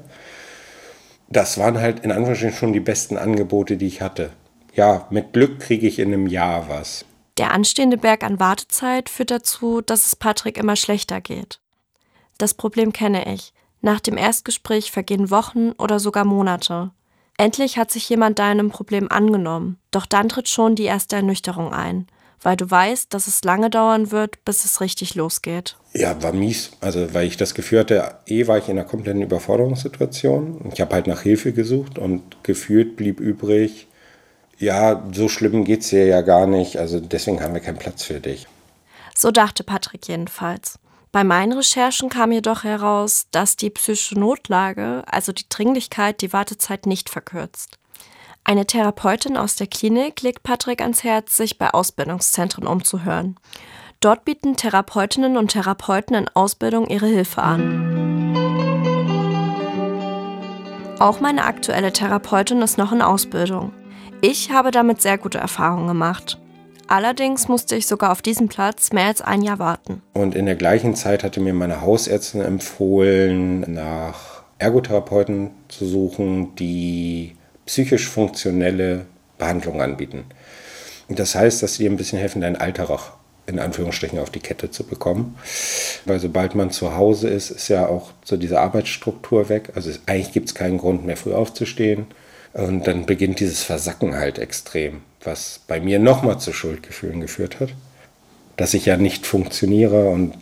Das 1.30 1.58
waren 1.58 1.80
halt 1.80 2.00
in 2.00 2.12
Anführungsstrichen 2.12 2.58
schon 2.58 2.74
die 2.74 2.80
besten 2.80 3.18
Angebote, 3.18 3.77
die 3.77 3.88
ich 3.88 4.01
hatte. 4.01 4.32
Ja, 4.74 5.08
mit 5.10 5.34
Glück 5.34 5.60
kriege 5.60 5.88
ich 5.88 6.00
in 6.00 6.13
einem 6.13 6.27
Jahr 6.27 6.70
was. 6.70 7.04
Der 7.38 7.51
anstehende 7.51 7.98
Berg 7.98 8.24
an 8.24 8.39
Wartezeit 8.39 9.10
führt 9.10 9.32
dazu, 9.32 9.82
dass 9.82 10.08
es 10.08 10.16
Patrick 10.16 10.58
immer 10.58 10.75
schlechter 10.75 11.22
geht. 11.22 11.60
Das 12.38 12.53
Problem 12.53 12.94
kenne 12.94 13.34
ich. 13.34 13.53
Nach 13.82 14.00
dem 14.00 14.17
Erstgespräch 14.17 14.91
vergehen 14.91 15.29
Wochen 15.29 15.72
oder 15.77 16.00
sogar 16.00 16.25
Monate. 16.25 16.91
Endlich 17.38 17.77
hat 17.77 17.91
sich 17.91 18.10
jemand 18.10 18.39
deinem 18.39 18.70
Problem 18.70 19.12
angenommen, 19.12 19.77
doch 19.91 20.08
dann 20.08 20.27
tritt 20.27 20.50
schon 20.50 20.75
die 20.75 20.86
erste 20.86 21.17
Ernüchterung 21.17 21.72
ein, 21.72 22.08
weil 22.41 22.58
du 22.58 22.70
weißt, 22.70 23.13
dass 23.13 23.27
es 23.27 23.44
lange 23.44 23.70
dauern 23.70 24.10
wird, 24.10 24.44
bis 24.44 24.65
es 24.65 24.82
richtig 24.82 25.13
losgeht. 25.13 25.75
Ja, 25.94 26.22
war 26.24 26.34
mies. 26.34 26.72
Also, 26.82 27.13
weil 27.13 27.27
ich 27.27 27.38
das 27.38 27.53
Gefühl 27.53 27.79
hatte, 27.79 28.15
eh 28.25 28.48
war 28.48 28.58
ich 28.58 28.70
in 28.70 28.79
einer 28.79 28.88
kompletten 28.88 29.22
Überforderungssituation. 29.22 30.72
Ich 30.74 30.82
habe 30.82 30.96
halt 30.96 31.06
nach 31.06 31.22
Hilfe 31.22 31.53
gesucht 31.53 32.00
und 32.00 32.44
gefühlt 32.44 32.96
blieb 32.96 33.20
übrig, 33.20 33.88
ja, 34.58 35.03
so 35.13 35.29
schlimm 35.29 35.63
geht's 35.63 35.89
dir 35.89 36.08
ja 36.08 36.22
gar 36.22 36.48
nicht. 36.48 36.77
Also, 36.77 37.00
deswegen 37.00 37.41
haben 37.41 37.53
wir 37.53 37.62
keinen 37.62 37.77
Platz 37.77 38.03
für 38.03 38.20
dich. 38.20 38.48
So 39.15 39.29
dachte 39.29 39.63
Patrick 39.63 40.08
jedenfalls. 40.08 40.79
Bei 41.17 41.24
meinen 41.24 41.53
Recherchen 41.53 42.09
kam 42.09 42.31
jedoch 42.31 42.63
heraus, 42.63 43.25
dass 43.31 43.55
die 43.55 43.71
psychische 43.71 44.19
Notlage, 44.19 45.01
also 45.07 45.31
die 45.31 45.50
Dringlichkeit, 45.50 46.21
die 46.21 46.31
Wartezeit 46.31 46.86
nicht 46.86 47.09
verkürzt. 47.09 47.79
Eine 48.43 48.67
Therapeutin 48.67 49.36
aus 49.36 49.55
der 49.55 49.65
Klinik 49.65 50.21
legt 50.21 50.43
Patrick 50.43 50.79
ans 50.79 51.03
Herz, 51.03 51.36
sich 51.36 51.57
bei 51.57 51.71
Ausbildungszentren 51.71 52.67
umzuhören. 52.67 53.36
Dort 54.00 54.25
bieten 54.25 54.57
Therapeutinnen 54.57 55.38
und 55.38 55.53
Therapeuten 55.53 56.15
in 56.15 56.29
Ausbildung 56.36 56.86
ihre 56.86 57.07
Hilfe 57.07 57.41
an. 57.41 58.36
Auch 61.00 61.19
meine 61.19 61.45
aktuelle 61.45 61.93
Therapeutin 61.93 62.62
ist 62.62 62.77
noch 62.77 62.91
in 62.91 63.01
Ausbildung. 63.01 63.74
Ich 64.21 64.51
habe 64.51 64.69
damit 64.69 65.01
sehr 65.01 65.17
gute 65.17 65.39
Erfahrungen 65.39 65.88
gemacht. 65.88 66.38
Allerdings 66.88 67.48
musste 67.48 67.75
ich 67.75 67.86
sogar 67.86 68.12
auf 68.12 68.22
diesen 68.22 68.48
Platz 68.48 68.94
mehr 68.94 69.06
als 69.06 69.22
ein 69.22 69.41
Jahr 69.41 69.60
warten. 69.60 70.01
Und 70.13 70.36
in 70.36 70.46
der 70.46 70.56
gleichen 70.56 70.96
Zeit 70.96 71.24
hatte 71.24 71.39
mir 71.39 71.53
meine 71.53 71.82
Hausärztin 71.82 72.41
empfohlen, 72.41 73.74
nach 73.74 74.44
Ergotherapeuten 74.58 75.51
zu 75.67 75.86
suchen, 75.86 76.56
die 76.56 77.36
psychisch 77.65 78.08
funktionelle 78.08 79.06
Behandlung 79.38 79.82
anbieten. 79.82 80.25
Das 81.10 81.36
heißt, 81.36 81.62
dass 81.62 81.75
sie 81.75 81.84
dir 81.84 81.91
ein 81.91 81.98
bisschen 81.98 82.20
helfen, 82.20 82.41
deinen 82.41 82.56
Alltag 82.56 82.89
auch 82.89 83.12
in 83.46 83.60
Anführungsstrichen 83.60 84.20
auf 84.20 84.29
die 84.29 84.41
Kette 84.41 84.72
zu 84.72 84.84
bekommen. 84.84 85.38
Weil 86.06 86.20
sobald 86.20 86.53
man 86.53 86.70
zu 86.70 86.96
Hause 86.96 87.29
ist, 87.29 87.50
ist 87.50 87.70
ja 87.70 87.88
auch 87.88 88.12
so 88.24 88.36
diese 88.36 88.60
Arbeitsstruktur 88.60 89.50
weg. 89.50 89.72
Also 89.75 89.91
eigentlich 90.06 90.34
gibt 90.34 90.50
es 90.50 90.56
keinen 90.56 90.77
Grund 90.77 91.06
mehr 91.06 91.17
früh 91.17 91.34
aufzustehen. 91.34 92.08
Und 92.54 92.88
dann 92.88 93.06
beginnt 93.06 93.39
dieses 93.39 93.63
Versacken 93.63 94.16
halt 94.16 94.39
extrem, 94.39 95.01
was 95.24 95.62
bei 95.68 95.80
mir 95.80 96.00
nochmal 96.00 96.39
zu 96.39 96.54
Schuldgefühlen 96.54 97.22
geführt 97.22 97.60
hat. 97.60 97.70
Dass 98.56 98.74
ich 98.74 98.86
ja 98.86 98.98
nicht 98.98 99.27
funktioniere 99.27 100.10
und 100.10 100.34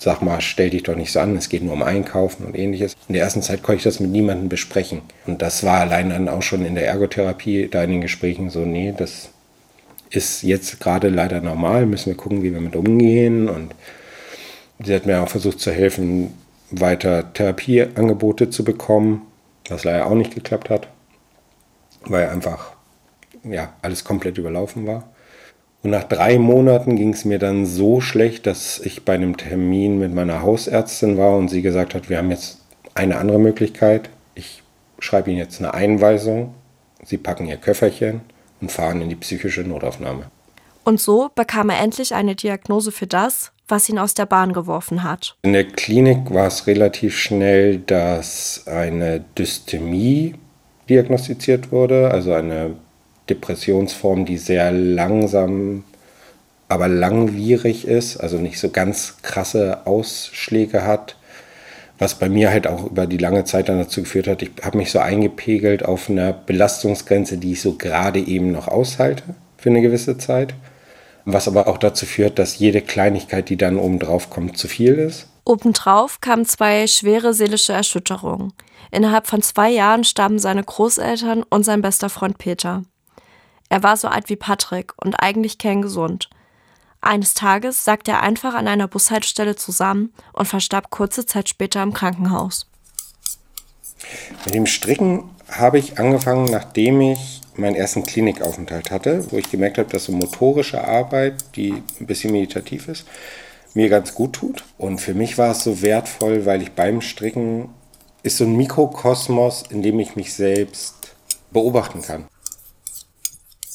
sag 0.00 0.22
mal, 0.22 0.40
stell 0.40 0.70
dich 0.70 0.84
doch 0.84 0.94
nicht 0.94 1.12
so 1.12 1.20
an, 1.20 1.36
es 1.36 1.48
geht 1.48 1.62
nur 1.62 1.74
um 1.74 1.82
Einkaufen 1.82 2.46
und 2.46 2.56
ähnliches. 2.56 2.96
In 3.08 3.14
der 3.14 3.22
ersten 3.24 3.42
Zeit 3.42 3.62
konnte 3.62 3.78
ich 3.78 3.84
das 3.84 4.00
mit 4.00 4.10
niemandem 4.10 4.48
besprechen. 4.48 5.02
Und 5.26 5.42
das 5.42 5.64
war 5.64 5.80
allein 5.80 6.10
dann 6.10 6.28
auch 6.28 6.42
schon 6.42 6.64
in 6.64 6.76
der 6.76 6.86
Ergotherapie, 6.86 7.68
da 7.68 7.82
in 7.82 7.90
den 7.90 8.00
Gesprächen 8.00 8.48
so, 8.48 8.60
nee, 8.60 8.94
das 8.96 9.30
ist 10.10 10.42
jetzt 10.42 10.80
gerade 10.80 11.08
leider 11.08 11.40
normal, 11.40 11.84
müssen 11.86 12.06
wir 12.06 12.16
gucken, 12.16 12.42
wie 12.42 12.52
wir 12.52 12.60
mit 12.60 12.76
umgehen. 12.76 13.48
Und 13.48 13.74
sie 14.82 14.94
hat 14.94 15.06
mir 15.06 15.20
auch 15.20 15.28
versucht 15.28 15.60
zu 15.60 15.72
helfen, 15.72 16.32
weiter 16.70 17.32
Therapieangebote 17.32 18.50
zu 18.50 18.64
bekommen, 18.64 19.22
was 19.68 19.84
leider 19.84 20.06
auch 20.06 20.14
nicht 20.14 20.34
geklappt 20.34 20.70
hat, 20.70 20.88
weil 22.10 22.28
einfach 22.28 22.72
ja, 23.44 23.72
alles 23.82 24.04
komplett 24.04 24.38
überlaufen 24.38 24.86
war. 24.86 25.04
Und 25.82 25.90
nach 25.90 26.04
drei 26.04 26.38
Monaten 26.38 26.96
ging 26.96 27.12
es 27.12 27.24
mir 27.24 27.38
dann 27.38 27.64
so 27.64 28.00
schlecht, 28.00 28.46
dass 28.46 28.80
ich 28.80 29.04
bei 29.04 29.14
einem 29.14 29.36
Termin 29.36 29.98
mit 29.98 30.12
meiner 30.12 30.42
Hausärztin 30.42 31.16
war 31.16 31.36
und 31.36 31.48
sie 31.48 31.62
gesagt 31.62 31.94
hat, 31.94 32.08
wir 32.08 32.18
haben 32.18 32.30
jetzt 32.30 32.58
eine 32.94 33.18
andere 33.18 33.38
Möglichkeit. 33.38 34.10
Ich 34.34 34.62
schreibe 34.98 35.30
Ihnen 35.30 35.38
jetzt 35.38 35.60
eine 35.60 35.74
Einweisung. 35.74 36.54
Sie 37.04 37.16
packen 37.16 37.46
Ihr 37.46 37.58
Köfferchen 37.58 38.22
und 38.60 38.72
fahren 38.72 39.00
in 39.02 39.08
die 39.08 39.14
psychische 39.14 39.62
Notaufnahme. 39.62 40.24
Und 40.82 41.00
so 41.00 41.30
bekam 41.34 41.70
er 41.70 41.80
endlich 41.80 42.14
eine 42.14 42.34
Diagnose 42.34 42.90
für 42.90 43.06
das, 43.06 43.52
was 43.68 43.88
ihn 43.88 43.98
aus 43.98 44.14
der 44.14 44.26
Bahn 44.26 44.52
geworfen 44.52 45.04
hat. 45.04 45.36
In 45.42 45.52
der 45.52 45.68
Klinik 45.68 46.32
war 46.32 46.46
es 46.46 46.66
relativ 46.66 47.16
schnell, 47.16 47.78
dass 47.78 48.66
eine 48.66 49.24
Dysthemie 49.36 50.34
diagnostiziert 50.88 51.72
wurde, 51.72 52.10
also 52.10 52.32
eine 52.32 52.72
Depressionsform, 53.28 54.24
die 54.24 54.38
sehr 54.38 54.72
langsam, 54.72 55.84
aber 56.68 56.88
langwierig 56.88 57.86
ist, 57.86 58.18
also 58.18 58.38
nicht 58.38 58.58
so 58.58 58.70
ganz 58.70 59.16
krasse 59.22 59.86
Ausschläge 59.86 60.84
hat. 60.84 61.16
Was 61.98 62.14
bei 62.14 62.28
mir 62.28 62.50
halt 62.50 62.66
auch 62.66 62.86
über 62.86 63.06
die 63.06 63.16
lange 63.16 63.44
Zeit 63.44 63.68
dann 63.68 63.78
dazu 63.78 64.02
geführt 64.02 64.28
hat, 64.28 64.42
ich 64.42 64.50
habe 64.62 64.78
mich 64.78 64.90
so 64.90 65.00
eingepegelt 65.00 65.84
auf 65.84 66.08
einer 66.08 66.32
Belastungsgrenze, 66.32 67.38
die 67.38 67.52
ich 67.52 67.60
so 67.60 67.74
gerade 67.74 68.20
eben 68.20 68.52
noch 68.52 68.68
aushalte 68.68 69.24
für 69.56 69.70
eine 69.70 69.82
gewisse 69.82 70.16
Zeit 70.16 70.54
was 71.32 71.46
aber 71.46 71.68
auch 71.68 71.78
dazu 71.78 72.06
führt, 72.06 72.38
dass 72.38 72.58
jede 72.58 72.80
Kleinigkeit, 72.80 73.48
die 73.50 73.56
dann 73.56 73.76
obendrauf 73.76 74.30
kommt, 74.30 74.56
zu 74.56 74.66
viel 74.66 74.94
ist. 74.94 75.26
Obendrauf 75.48 76.20
kamen 76.20 76.44
zwei 76.44 76.86
schwere 76.86 77.32
seelische 77.32 77.72
Erschütterungen. 77.72 78.52
Innerhalb 78.90 79.26
von 79.26 79.40
zwei 79.40 79.70
Jahren 79.70 80.04
starben 80.04 80.38
seine 80.38 80.62
Großeltern 80.62 81.42
und 81.42 81.64
sein 81.64 81.80
bester 81.80 82.10
Freund 82.10 82.36
Peter. 82.36 82.82
Er 83.70 83.82
war 83.82 83.96
so 83.96 84.08
alt 84.08 84.28
wie 84.28 84.36
Patrick 84.36 84.92
und 85.02 85.14
eigentlich 85.14 85.56
kerngesund. 85.56 86.28
Eines 87.00 87.32
Tages 87.32 87.82
sagte 87.82 88.10
er 88.10 88.22
einfach 88.22 88.52
an 88.54 88.68
einer 88.68 88.88
Bushaltestelle 88.88 89.56
zusammen 89.56 90.12
und 90.34 90.44
verstarb 90.44 90.90
kurze 90.90 91.24
Zeit 91.24 91.48
später 91.48 91.82
im 91.82 91.94
Krankenhaus. 91.94 92.66
Mit 94.44 94.54
dem 94.54 94.66
Stricken 94.66 95.30
habe 95.50 95.78
ich 95.78 95.98
angefangen, 95.98 96.44
nachdem 96.44 97.00
ich 97.00 97.40
meinen 97.56 97.74
ersten 97.74 98.02
Klinikaufenthalt 98.02 98.90
hatte, 98.90 99.32
wo 99.32 99.38
ich 99.38 99.50
gemerkt 99.50 99.78
habe, 99.78 99.88
dass 99.88 100.04
so 100.04 100.12
motorische 100.12 100.86
Arbeit, 100.86 101.56
die 101.56 101.82
ein 102.00 102.06
bisschen 102.06 102.32
meditativ 102.32 102.88
ist, 102.88 103.06
mir 103.74 103.88
ganz 103.88 104.14
gut 104.14 104.34
tut. 104.34 104.64
Und 104.76 105.00
für 105.00 105.14
mich 105.14 105.38
war 105.38 105.50
es 105.50 105.64
so 105.64 105.82
wertvoll, 105.82 106.46
weil 106.46 106.62
ich 106.62 106.72
beim 106.72 107.00
Stricken 107.00 107.68
ist 108.22 108.38
so 108.38 108.44
ein 108.44 108.56
Mikrokosmos, 108.56 109.64
in 109.70 109.82
dem 109.82 109.98
ich 110.00 110.16
mich 110.16 110.34
selbst 110.34 111.14
beobachten 111.50 112.02
kann. 112.02 112.26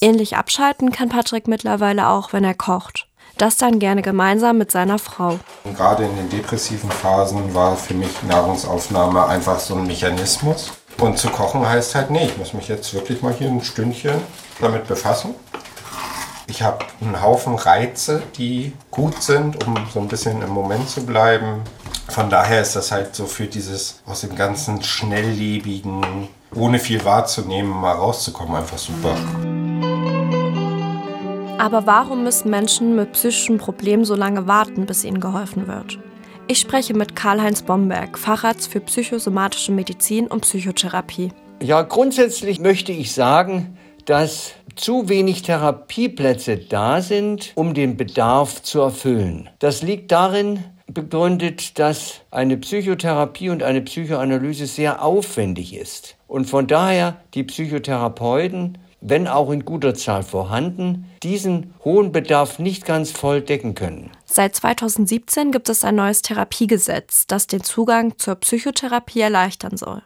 Ähnlich 0.01 0.35
abschalten 0.35 0.91
kann 0.91 1.09
Patrick 1.09 1.47
mittlerweile 1.47 2.09
auch, 2.09 2.33
wenn 2.33 2.43
er 2.43 2.53
kocht. 2.53 3.07
Das 3.37 3.57
dann 3.57 3.79
gerne 3.79 4.01
gemeinsam 4.01 4.57
mit 4.57 4.69
seiner 4.69 4.99
Frau. 4.99 5.39
Und 5.63 5.75
gerade 5.75 6.03
in 6.05 6.15
den 6.15 6.29
depressiven 6.29 6.91
Phasen 6.91 7.53
war 7.53 7.75
für 7.75 7.93
mich 7.93 8.21
Nahrungsaufnahme 8.23 9.25
einfach 9.25 9.59
so 9.59 9.75
ein 9.75 9.87
Mechanismus. 9.87 10.71
Und 10.99 11.17
zu 11.17 11.29
kochen 11.29 11.67
heißt 11.67 11.95
halt, 11.95 12.11
nee, 12.11 12.25
ich 12.25 12.37
muss 12.37 12.53
mich 12.53 12.67
jetzt 12.67 12.93
wirklich 12.93 13.21
mal 13.21 13.33
hier 13.33 13.47
ein 13.47 13.63
Stündchen 13.63 14.21
damit 14.61 14.87
befassen. 14.87 15.33
Ich 16.47 16.61
habe 16.61 16.79
einen 17.01 17.21
Haufen 17.21 17.55
Reize, 17.55 18.21
die 18.37 18.73
gut 18.91 19.23
sind, 19.23 19.65
um 19.65 19.75
so 19.93 19.99
ein 19.99 20.09
bisschen 20.09 20.41
im 20.41 20.49
Moment 20.49 20.89
zu 20.89 21.05
bleiben. 21.05 21.61
Von 22.09 22.29
daher 22.29 22.61
ist 22.61 22.75
das 22.75 22.91
halt 22.91 23.15
so 23.15 23.25
für 23.25 23.45
dieses 23.45 24.01
aus 24.05 24.21
dem 24.21 24.35
ganzen 24.35 24.83
schnelllebigen, 24.83 26.27
ohne 26.53 26.79
viel 26.79 27.05
wahrzunehmen, 27.05 27.71
mal 27.71 27.93
rauszukommen, 27.93 28.55
einfach 28.57 28.77
super. 28.77 29.15
Aber 31.59 31.87
warum 31.87 32.23
müssen 32.25 32.49
Menschen 32.49 32.95
mit 32.97 33.13
psychischen 33.13 33.57
Problemen 33.57 34.03
so 34.03 34.15
lange 34.15 34.45
warten, 34.45 34.85
bis 34.85 35.05
ihnen 35.05 35.21
geholfen 35.21 35.67
wird? 35.67 35.97
Ich 36.47 36.59
spreche 36.59 36.93
mit 36.93 37.15
Karl-Heinz 37.15 37.61
Bomberg, 37.61 38.19
Facharzt 38.19 38.69
für 38.69 38.81
psychosomatische 38.81 39.71
Medizin 39.71 40.27
und 40.27 40.41
Psychotherapie. 40.41 41.31
Ja, 41.61 41.83
grundsätzlich 41.83 42.59
möchte 42.59 42.91
ich 42.91 43.13
sagen, 43.13 43.77
dass 44.03 44.51
zu 44.75 45.09
wenig 45.09 45.41
Therapieplätze 45.41 46.57
da 46.57 47.01
sind, 47.01 47.51
um 47.55 47.73
den 47.73 47.97
Bedarf 47.97 48.61
zu 48.63 48.81
erfüllen. 48.81 49.49
Das 49.59 49.81
liegt 49.81 50.11
darin 50.11 50.63
begründet, 50.87 51.79
dass 51.79 52.21
eine 52.29 52.57
Psychotherapie 52.57 53.49
und 53.49 53.63
eine 53.63 53.81
Psychoanalyse 53.81 54.67
sehr 54.67 55.03
aufwendig 55.03 55.75
ist. 55.75 56.17
Und 56.27 56.49
von 56.49 56.67
daher 56.67 57.17
die 57.33 57.43
Psychotherapeuten 57.43 58.77
wenn 59.03 59.27
auch 59.27 59.51
in 59.51 59.65
guter 59.65 59.93
Zahl 59.93 60.23
vorhanden, 60.23 61.05
diesen 61.21 61.73
hohen 61.83 62.11
Bedarf 62.11 62.57
nicht 62.57 62.85
ganz 62.85 63.11
voll 63.11 63.41
decken 63.41 63.75
können. 63.75 64.11
Seit 64.25 64.55
2017 64.55 65.51
gibt 65.51 65.69
es 65.69 65.83
ein 65.83 65.95
neues 65.95 66.21
Therapiegesetz, 66.21 67.27
das 67.27 67.47
den 67.47 67.63
Zugang 67.63 68.17
zur 68.17 68.35
Psychotherapie 68.35 69.19
erleichtern 69.19 69.77
soll. 69.77 70.01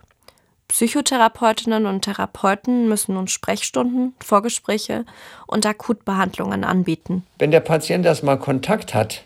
Psychotherapeutinnen 0.68 1.86
und 1.86 2.02
Therapeuten 2.02 2.90
müssen 2.90 3.16
nun 3.16 3.28
Sprechstunden, 3.28 4.14
Vorgespräche 4.20 5.06
und 5.48 5.66
Akutbehandlungen 5.66 6.64
anbieten. 6.64 7.24
Wenn 7.40 7.52
der 7.52 7.62
Patient 7.62 8.06
erstmal 8.06 8.38
Kontakt 8.38 8.94
hat, 8.94 9.24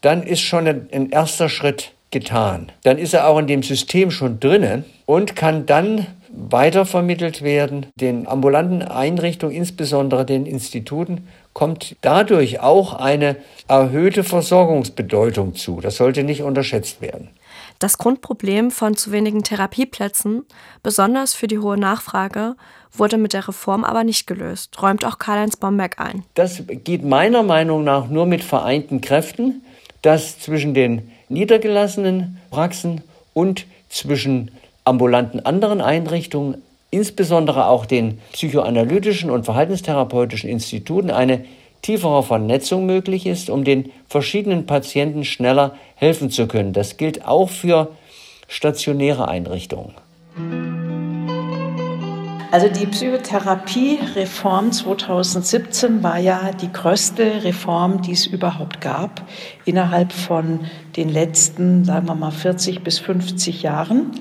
dann 0.00 0.22
ist 0.22 0.40
schon 0.40 0.66
ein 0.66 1.10
erster 1.10 1.48
Schritt 1.48 1.92
getan. 2.10 2.72
Dann 2.84 2.98
ist 2.98 3.12
er 3.12 3.26
auch 3.28 3.38
in 3.38 3.46
dem 3.46 3.62
System 3.62 4.10
schon 4.10 4.40
drinnen 4.40 4.84
und 5.04 5.36
kann 5.36 5.66
dann 5.66 6.06
weitervermittelt 6.30 7.42
werden. 7.42 7.86
Den 7.96 8.26
ambulanten 8.26 8.82
Einrichtungen, 8.82 9.54
insbesondere 9.54 10.24
den 10.24 10.46
Instituten, 10.46 11.26
kommt 11.52 11.96
dadurch 12.02 12.60
auch 12.60 12.94
eine 12.94 13.36
erhöhte 13.66 14.22
Versorgungsbedeutung 14.22 15.54
zu. 15.54 15.80
Das 15.80 15.96
sollte 15.96 16.22
nicht 16.22 16.42
unterschätzt 16.42 17.00
werden. 17.00 17.30
Das 17.78 17.96
Grundproblem 17.96 18.72
von 18.72 18.96
zu 18.96 19.12
wenigen 19.12 19.44
Therapieplätzen, 19.44 20.44
besonders 20.82 21.34
für 21.34 21.46
die 21.46 21.60
hohe 21.60 21.78
Nachfrage, 21.78 22.56
wurde 22.92 23.18
mit 23.18 23.32
der 23.32 23.46
Reform 23.46 23.84
aber 23.84 24.02
nicht 24.02 24.26
gelöst, 24.26 24.82
räumt 24.82 25.04
auch 25.04 25.18
Karl-Heinz 25.18 25.56
Bomberg 25.56 26.00
ein. 26.00 26.24
Das 26.34 26.62
geht 26.66 27.04
meiner 27.04 27.44
Meinung 27.44 27.84
nach 27.84 28.08
nur 28.08 28.26
mit 28.26 28.42
vereinten 28.42 29.00
Kräften, 29.00 29.62
dass 30.02 30.40
zwischen 30.40 30.74
den 30.74 31.12
niedergelassenen 31.28 32.40
Praxen 32.50 33.02
und 33.32 33.66
zwischen 33.88 34.50
ambulanten 34.84 35.44
anderen 35.46 35.80
Einrichtungen, 35.80 36.62
insbesondere 36.90 37.66
auch 37.66 37.86
den 37.86 38.18
psychoanalytischen 38.32 39.30
und 39.30 39.44
verhaltenstherapeutischen 39.44 40.48
Instituten, 40.50 41.10
eine 41.10 41.44
tiefere 41.82 42.22
Vernetzung 42.22 42.86
möglich 42.86 43.26
ist, 43.26 43.50
um 43.50 43.64
den 43.64 43.90
verschiedenen 44.08 44.66
Patienten 44.66 45.24
schneller 45.24 45.74
helfen 45.94 46.30
zu 46.30 46.46
können. 46.46 46.72
Das 46.72 46.96
gilt 46.96 47.26
auch 47.26 47.50
für 47.50 47.90
stationäre 48.48 49.28
Einrichtungen. 49.28 49.94
Also 52.50 52.68
die 52.68 52.86
Psychotherapie-Reform 52.86 54.72
2017 54.72 56.02
war 56.02 56.18
ja 56.18 56.50
die 56.52 56.72
größte 56.72 57.44
Reform, 57.44 58.00
die 58.00 58.12
es 58.12 58.26
überhaupt 58.26 58.80
gab, 58.80 59.20
innerhalb 59.66 60.12
von 60.12 60.60
den 60.96 61.10
letzten, 61.10 61.84
sagen 61.84 62.08
wir 62.08 62.14
mal, 62.14 62.30
40 62.30 62.82
bis 62.82 63.00
50 63.00 63.62
Jahren. 63.62 64.12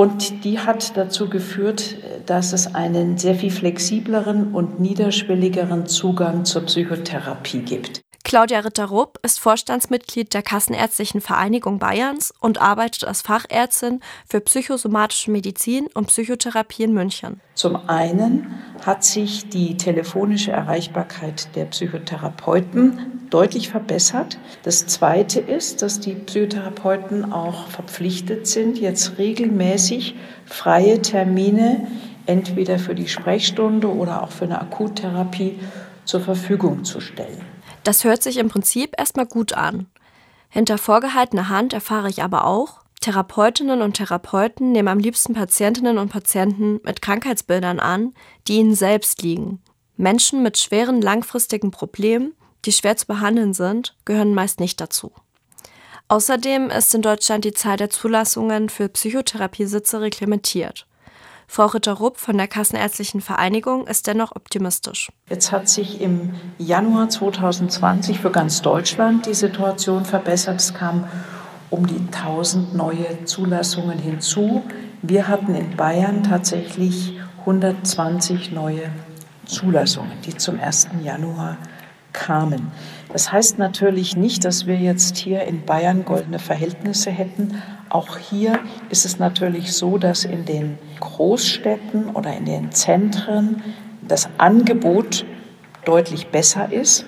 Und 0.00 0.44
die 0.44 0.58
hat 0.58 0.96
dazu 0.96 1.28
geführt, 1.28 1.96
dass 2.24 2.54
es 2.54 2.74
einen 2.74 3.18
sehr 3.18 3.34
viel 3.34 3.50
flexibleren 3.50 4.54
und 4.54 4.80
niederschwelligeren 4.80 5.86
Zugang 5.86 6.46
zur 6.46 6.62
Psychotherapie 6.62 7.60
gibt. 7.60 8.00
Claudia 8.24 8.60
Ritter-Rupp 8.60 9.18
ist 9.22 9.38
Vorstandsmitglied 9.40 10.32
der 10.32 10.40
Kassenärztlichen 10.40 11.20
Vereinigung 11.20 11.78
Bayerns 11.78 12.32
und 12.40 12.62
arbeitet 12.62 13.04
als 13.04 13.20
Fachärztin 13.20 14.00
für 14.26 14.40
psychosomatische 14.40 15.30
Medizin 15.30 15.86
und 15.92 16.06
Psychotherapie 16.06 16.84
in 16.84 16.94
München. 16.94 17.42
Zum 17.52 17.76
einen 17.86 18.54
hat 18.86 19.04
sich 19.04 19.50
die 19.50 19.76
telefonische 19.76 20.52
Erreichbarkeit 20.52 21.54
der 21.54 21.66
Psychotherapeuten 21.66 23.19
deutlich 23.30 23.70
verbessert. 23.70 24.38
Das 24.62 24.86
Zweite 24.86 25.40
ist, 25.40 25.82
dass 25.82 26.00
die 26.00 26.14
Psychotherapeuten 26.14 27.32
auch 27.32 27.68
verpflichtet 27.68 28.46
sind, 28.46 28.78
jetzt 28.78 29.18
regelmäßig 29.18 30.16
freie 30.44 31.00
Termine 31.00 31.86
entweder 32.26 32.78
für 32.78 32.94
die 32.94 33.08
Sprechstunde 33.08 33.88
oder 33.88 34.22
auch 34.22 34.30
für 34.30 34.44
eine 34.44 34.60
Akuttherapie 34.60 35.58
zur 36.04 36.20
Verfügung 36.20 36.84
zu 36.84 37.00
stellen. 37.00 37.40
Das 37.84 38.04
hört 38.04 38.22
sich 38.22 38.36
im 38.36 38.48
Prinzip 38.48 38.94
erstmal 38.98 39.26
gut 39.26 39.52
an. 39.52 39.86
Hinter 40.48 40.78
vorgehaltener 40.78 41.48
Hand 41.48 41.72
erfahre 41.72 42.10
ich 42.10 42.22
aber 42.22 42.44
auch, 42.44 42.80
Therapeutinnen 43.00 43.80
und 43.80 43.94
Therapeuten 43.94 44.72
nehmen 44.72 44.88
am 44.88 44.98
liebsten 44.98 45.32
Patientinnen 45.32 45.96
und 45.96 46.10
Patienten 46.10 46.80
mit 46.84 47.00
Krankheitsbildern 47.00 47.80
an, 47.80 48.12
die 48.46 48.58
ihnen 48.58 48.74
selbst 48.74 49.22
liegen. 49.22 49.62
Menschen 49.96 50.42
mit 50.42 50.58
schweren 50.58 51.00
langfristigen 51.00 51.70
Problemen, 51.70 52.34
die 52.64 52.72
schwer 52.72 52.96
zu 52.96 53.06
behandeln 53.06 53.54
sind, 53.54 53.94
gehören 54.04 54.34
meist 54.34 54.60
nicht 54.60 54.80
dazu. 54.80 55.12
Außerdem 56.08 56.70
ist 56.70 56.94
in 56.94 57.02
Deutschland 57.02 57.44
die 57.44 57.52
Zahl 57.52 57.76
der 57.76 57.90
Zulassungen 57.90 58.68
für 58.68 58.88
Psychotherapiesitze 58.88 60.00
reglementiert. 60.00 60.86
Frau 61.46 61.66
Ritter-Rupp 61.66 62.16
von 62.16 62.36
der 62.38 62.46
Kassenärztlichen 62.46 63.20
Vereinigung 63.20 63.86
ist 63.86 64.06
dennoch 64.06 64.36
optimistisch. 64.36 65.10
Jetzt 65.28 65.50
hat 65.50 65.68
sich 65.68 66.00
im 66.00 66.34
Januar 66.58 67.08
2020 67.08 68.20
für 68.20 68.30
ganz 68.30 68.62
Deutschland 68.62 69.26
die 69.26 69.34
Situation 69.34 70.04
verbessert. 70.04 70.60
Es 70.60 70.74
kamen 70.74 71.08
um 71.70 71.86
die 71.86 71.98
1000 71.98 72.74
neue 72.74 73.24
Zulassungen 73.24 73.98
hinzu. 73.98 74.62
Wir 75.02 75.26
hatten 75.28 75.54
in 75.54 75.76
Bayern 75.76 76.22
tatsächlich 76.22 77.18
120 77.40 78.52
neue 78.52 78.90
Zulassungen, 79.44 80.12
die 80.24 80.36
zum 80.36 80.60
1. 80.60 80.88
Januar 81.02 81.56
kamen. 82.12 82.72
Das 83.12 83.32
heißt 83.32 83.58
natürlich 83.58 84.16
nicht, 84.16 84.44
dass 84.44 84.66
wir 84.66 84.76
jetzt 84.76 85.16
hier 85.16 85.42
in 85.42 85.64
Bayern 85.64 86.04
goldene 86.04 86.38
Verhältnisse 86.38 87.10
hätten. 87.10 87.60
Auch 87.88 88.18
hier 88.18 88.58
ist 88.88 89.04
es 89.04 89.18
natürlich 89.18 89.72
so, 89.72 89.98
dass 89.98 90.24
in 90.24 90.44
den 90.44 90.78
Großstädten 91.00 92.10
oder 92.10 92.36
in 92.36 92.44
den 92.44 92.72
Zentren 92.72 93.62
das 94.06 94.28
Angebot 94.38 95.24
deutlich 95.84 96.28
besser 96.28 96.72
ist. 96.72 97.04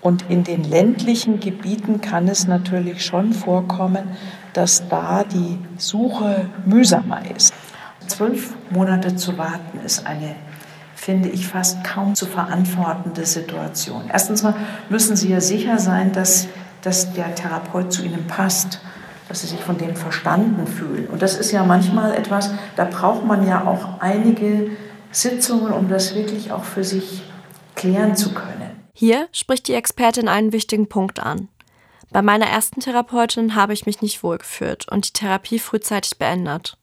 Und 0.00 0.30
in 0.30 0.44
den 0.44 0.64
ländlichen 0.64 1.40
Gebieten 1.40 2.00
kann 2.00 2.26
es 2.28 2.46
natürlich 2.46 3.04
schon 3.04 3.32
vorkommen, 3.34 4.16
dass 4.54 4.88
da 4.88 5.24
die 5.24 5.58
Suche 5.76 6.46
mühsamer 6.64 7.22
ist. 7.36 7.52
Zwölf 8.06 8.54
Monate 8.70 9.14
zu 9.16 9.36
warten 9.36 9.78
ist 9.84 10.06
eine, 10.06 10.34
finde 11.00 11.30
ich, 11.30 11.46
fast 11.46 11.82
kaum 11.82 12.14
zu 12.14 12.26
verantwortende 12.26 13.24
Situation. 13.24 14.10
Erstens 14.12 14.42
mal 14.42 14.54
müssen 14.90 15.16
Sie 15.16 15.30
ja 15.30 15.40
sicher 15.40 15.78
sein, 15.78 16.12
dass, 16.12 16.46
dass 16.82 17.14
der 17.14 17.34
Therapeut 17.34 17.90
zu 17.90 18.04
Ihnen 18.04 18.26
passt, 18.26 18.80
dass 19.26 19.40
Sie 19.40 19.46
sich 19.46 19.60
von 19.60 19.78
dem 19.78 19.96
verstanden 19.96 20.66
fühlen. 20.66 21.06
Und 21.06 21.22
das 21.22 21.38
ist 21.38 21.52
ja 21.52 21.64
manchmal 21.64 22.14
etwas, 22.14 22.50
da 22.76 22.84
braucht 22.84 23.24
man 23.24 23.48
ja 23.48 23.64
auch 23.66 24.00
einige 24.00 24.72
Sitzungen, 25.10 25.72
um 25.72 25.88
das 25.88 26.14
wirklich 26.14 26.52
auch 26.52 26.64
für 26.64 26.84
sich 26.84 27.22
klären 27.76 28.14
zu 28.14 28.34
können. 28.34 28.84
Hier 28.92 29.26
spricht 29.32 29.68
die 29.68 29.74
Expertin 29.74 30.28
einen 30.28 30.52
wichtigen 30.52 30.86
Punkt 30.86 31.18
an. 31.18 31.48
Bei 32.10 32.20
meiner 32.20 32.46
ersten 32.46 32.80
Therapeutin 32.80 33.54
habe 33.54 33.72
ich 33.72 33.86
mich 33.86 34.02
nicht 34.02 34.22
wohlgefühlt 34.22 34.86
und 34.90 35.08
die 35.08 35.12
Therapie 35.14 35.60
frühzeitig 35.60 36.18
beendet. 36.18 36.76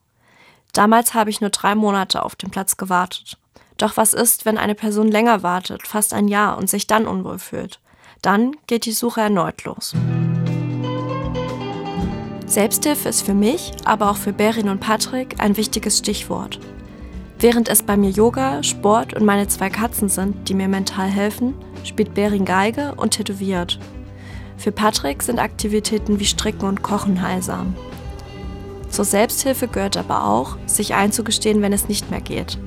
Damals 0.73 1.13
habe 1.13 1.29
ich 1.29 1.39
nur 1.39 1.51
drei 1.51 1.75
Monate 1.75 2.23
auf 2.23 2.35
den 2.35 2.49
Platz 2.49 2.77
gewartet. 2.77 3.37
Doch 3.77 3.95
was 3.95 4.13
ist, 4.13 4.45
wenn 4.45 4.57
eine 4.57 4.75
Person 4.75 5.07
länger 5.07 5.43
wartet, 5.43 5.87
fast 5.87 6.13
ein 6.13 6.27
Jahr, 6.27 6.57
und 6.57 6.69
sich 6.69 6.87
dann 6.87 7.07
unwohl 7.07 7.39
fühlt? 7.39 7.79
Dann 8.21 8.55
geht 8.65 8.85
die 8.85 8.91
Suche 8.91 9.21
erneut 9.21 9.63
los. 9.63 9.93
Selbsthilfe 12.47 13.09
ist 13.09 13.21
für 13.21 13.35
mich, 13.35 13.73
aber 13.85 14.09
auch 14.09 14.17
für 14.17 14.33
Berin 14.33 14.69
und 14.69 14.79
Patrick 14.79 15.35
ein 15.39 15.57
wichtiges 15.57 15.99
Stichwort. 15.99 16.59
Während 17.39 17.69
es 17.69 17.83
bei 17.83 17.97
mir 17.97 18.09
Yoga, 18.09 18.63
Sport 18.63 19.13
und 19.13 19.23
meine 19.23 19.47
zwei 19.47 19.69
Katzen 19.69 20.09
sind, 20.09 20.49
die 20.49 20.55
mir 20.55 20.67
mental 20.67 21.07
helfen, 21.07 21.53
spielt 21.83 22.15
Berin 22.15 22.45
Geige 22.45 22.95
und 22.95 23.11
tätowiert. 23.11 23.79
Für 24.57 24.71
Patrick 24.71 25.21
sind 25.21 25.37
Aktivitäten 25.37 26.19
wie 26.19 26.25
Stricken 26.25 26.65
und 26.67 26.81
Kochen 26.81 27.21
heilsam. 27.21 27.75
Zur 28.89 29.05
Selbsthilfe 29.05 29.67
gehört 29.67 29.97
aber 29.97 30.25
auch, 30.25 30.57
sich 30.65 30.95
einzugestehen, 30.95 31.61
wenn 31.61 31.73
es 31.73 31.87
nicht 31.87 32.09
mehr 32.09 32.21
geht. 32.21 32.57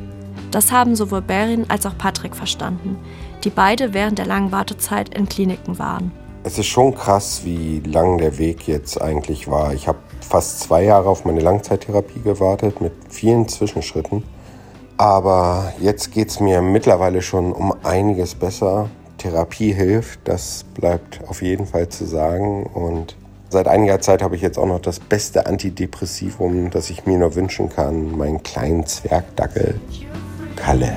Das 0.50 0.72
haben 0.72 0.96
sowohl 0.96 1.22
Berin 1.22 1.66
als 1.68 1.86
auch 1.86 1.96
Patrick 1.96 2.34
verstanden, 2.34 2.98
die 3.44 3.50
beide 3.50 3.94
während 3.94 4.18
der 4.18 4.26
langen 4.26 4.50
Wartezeit 4.50 5.14
in 5.14 5.28
Kliniken 5.28 5.78
waren. 5.78 6.10
Es 6.42 6.58
ist 6.58 6.66
schon 6.66 6.94
krass, 6.94 7.42
wie 7.44 7.80
lang 7.80 8.18
der 8.18 8.38
Weg 8.38 8.66
jetzt 8.66 9.00
eigentlich 9.00 9.46
war. 9.48 9.74
Ich 9.74 9.86
habe 9.86 9.98
fast 10.20 10.60
zwei 10.60 10.84
Jahre 10.84 11.08
auf 11.08 11.24
meine 11.24 11.40
Langzeittherapie 11.40 12.20
gewartet 12.20 12.80
mit 12.80 12.92
vielen 13.08 13.46
Zwischenschritten. 13.46 14.24
Aber 14.96 15.72
jetzt 15.80 16.12
geht 16.12 16.30
es 16.30 16.40
mir 16.40 16.62
mittlerweile 16.62 17.22
schon 17.22 17.52
um 17.52 17.74
einiges 17.84 18.34
besser. 18.34 18.88
Therapie 19.18 19.72
hilft, 19.72 20.20
das 20.24 20.64
bleibt 20.74 21.20
auf 21.28 21.42
jeden 21.42 21.66
Fall 21.66 21.88
zu 21.90 22.06
sagen. 22.06 22.64
Und 22.64 23.16
seit 23.50 23.68
einiger 23.68 24.00
Zeit 24.00 24.22
habe 24.22 24.34
ich 24.34 24.42
jetzt 24.42 24.58
auch 24.58 24.66
noch 24.66 24.80
das 24.80 24.98
beste 24.98 25.46
Antidepressivum, 25.46 26.70
das 26.70 26.90
ich 26.90 27.06
mir 27.06 27.18
nur 27.18 27.34
wünschen 27.34 27.68
kann, 27.68 28.16
meinen 28.16 28.42
kleinen 28.42 28.86
Zwergdackel 28.86 29.78
Kalle. 30.60 30.92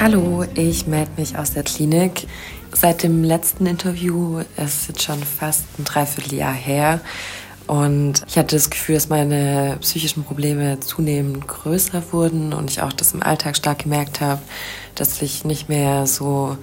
Hallo, 0.00 0.44
ich 0.54 0.86
melde 0.86 1.10
mich 1.16 1.36
aus 1.36 1.52
der 1.52 1.62
Klinik. 1.62 2.26
Seit 2.72 3.02
dem 3.02 3.24
letzten 3.24 3.66
Interview, 3.66 4.40
ist 4.56 4.88
jetzt 4.88 5.02
schon 5.02 5.22
fast 5.22 5.64
ein 5.78 5.84
Dreivierteljahr 5.84 6.54
her, 6.54 7.00
und 7.66 8.22
ich 8.26 8.36
hatte 8.36 8.56
das 8.56 8.70
Gefühl, 8.70 8.96
dass 8.96 9.08
meine 9.08 9.78
psychischen 9.80 10.24
Probleme 10.24 10.80
zunehmend 10.80 11.46
größer 11.46 12.02
wurden 12.12 12.52
und 12.52 12.70
ich 12.70 12.82
auch 12.82 12.92
das 12.92 13.12
im 13.12 13.22
Alltag 13.22 13.56
stark 13.56 13.80
gemerkt 13.80 14.20
habe, 14.20 14.42
dass 14.94 15.22
ich 15.22 15.44
nicht 15.44 15.68
mehr 15.68 16.06
so 16.06 16.56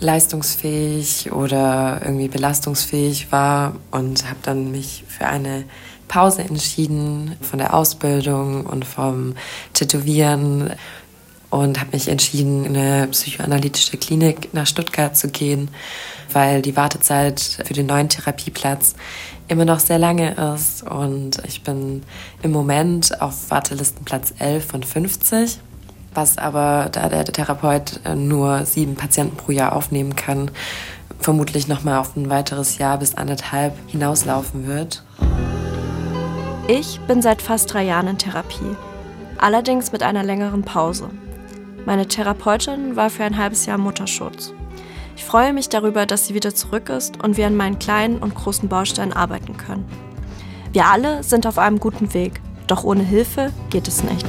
leistungsfähig 0.00 1.32
oder 1.32 2.00
irgendwie 2.02 2.28
belastungsfähig 2.28 3.30
war 3.30 3.74
und 3.90 4.28
habe 4.28 4.38
dann 4.42 4.70
mich 4.70 5.04
für 5.06 5.26
eine 5.26 5.64
Pause 6.08 6.42
entschieden 6.42 7.36
von 7.40 7.58
der 7.58 7.74
Ausbildung 7.74 8.66
und 8.66 8.84
vom 8.84 9.34
Tätowieren 9.74 10.72
und 11.50 11.80
habe 11.80 11.90
mich 11.92 12.08
entschieden, 12.08 12.64
in 12.64 12.76
eine 12.76 13.08
psychoanalytische 13.08 13.96
Klinik 13.96 14.52
nach 14.52 14.66
Stuttgart 14.66 15.16
zu 15.16 15.28
gehen, 15.28 15.70
weil 16.32 16.60
die 16.62 16.76
Wartezeit 16.76 17.40
für 17.64 17.72
den 17.72 17.86
neuen 17.86 18.08
Therapieplatz 18.08 18.94
immer 19.48 19.64
noch 19.64 19.80
sehr 19.80 19.98
lange 19.98 20.34
ist 20.54 20.82
und 20.82 21.42
ich 21.46 21.62
bin 21.62 22.02
im 22.42 22.50
Moment 22.50 23.20
auf 23.22 23.50
Wartelistenplatz 23.50 24.34
11 24.38 24.64
von 24.64 24.82
50, 24.82 25.58
was 26.14 26.36
aber, 26.36 26.90
da 26.92 27.08
der 27.08 27.24
Therapeut 27.24 28.00
nur 28.14 28.66
sieben 28.66 28.94
Patienten 28.94 29.36
pro 29.36 29.52
Jahr 29.52 29.74
aufnehmen 29.74 30.16
kann, 30.16 30.50
vermutlich 31.18 31.66
noch 31.66 31.82
mal 31.82 31.98
auf 31.98 32.14
ein 32.16 32.28
weiteres 32.28 32.78
Jahr 32.78 32.98
bis 32.98 33.14
anderthalb 33.14 33.74
hinauslaufen 33.88 34.66
wird. 34.66 35.02
Ich 36.70 37.00
bin 37.06 37.22
seit 37.22 37.40
fast 37.40 37.72
drei 37.72 37.82
Jahren 37.84 38.08
in 38.08 38.18
Therapie, 38.18 38.76
allerdings 39.38 39.90
mit 39.90 40.02
einer 40.02 40.22
längeren 40.22 40.64
Pause. 40.64 41.08
Meine 41.86 42.06
Therapeutin 42.06 42.94
war 42.94 43.08
für 43.08 43.24
ein 43.24 43.38
halbes 43.38 43.64
Jahr 43.64 43.78
Mutterschutz. 43.78 44.52
Ich 45.16 45.24
freue 45.24 45.54
mich 45.54 45.70
darüber, 45.70 46.04
dass 46.04 46.26
sie 46.26 46.34
wieder 46.34 46.54
zurück 46.54 46.90
ist 46.90 47.24
und 47.24 47.38
wir 47.38 47.46
an 47.46 47.56
meinen 47.56 47.78
kleinen 47.78 48.18
und 48.18 48.34
großen 48.34 48.68
Bausteinen 48.68 49.14
arbeiten 49.14 49.56
können. 49.56 49.86
Wir 50.74 50.84
alle 50.84 51.22
sind 51.22 51.46
auf 51.46 51.56
einem 51.56 51.80
guten 51.80 52.12
Weg, 52.12 52.42
doch 52.66 52.84
ohne 52.84 53.02
Hilfe 53.02 53.50
geht 53.70 53.88
es 53.88 54.04
nicht. 54.04 54.26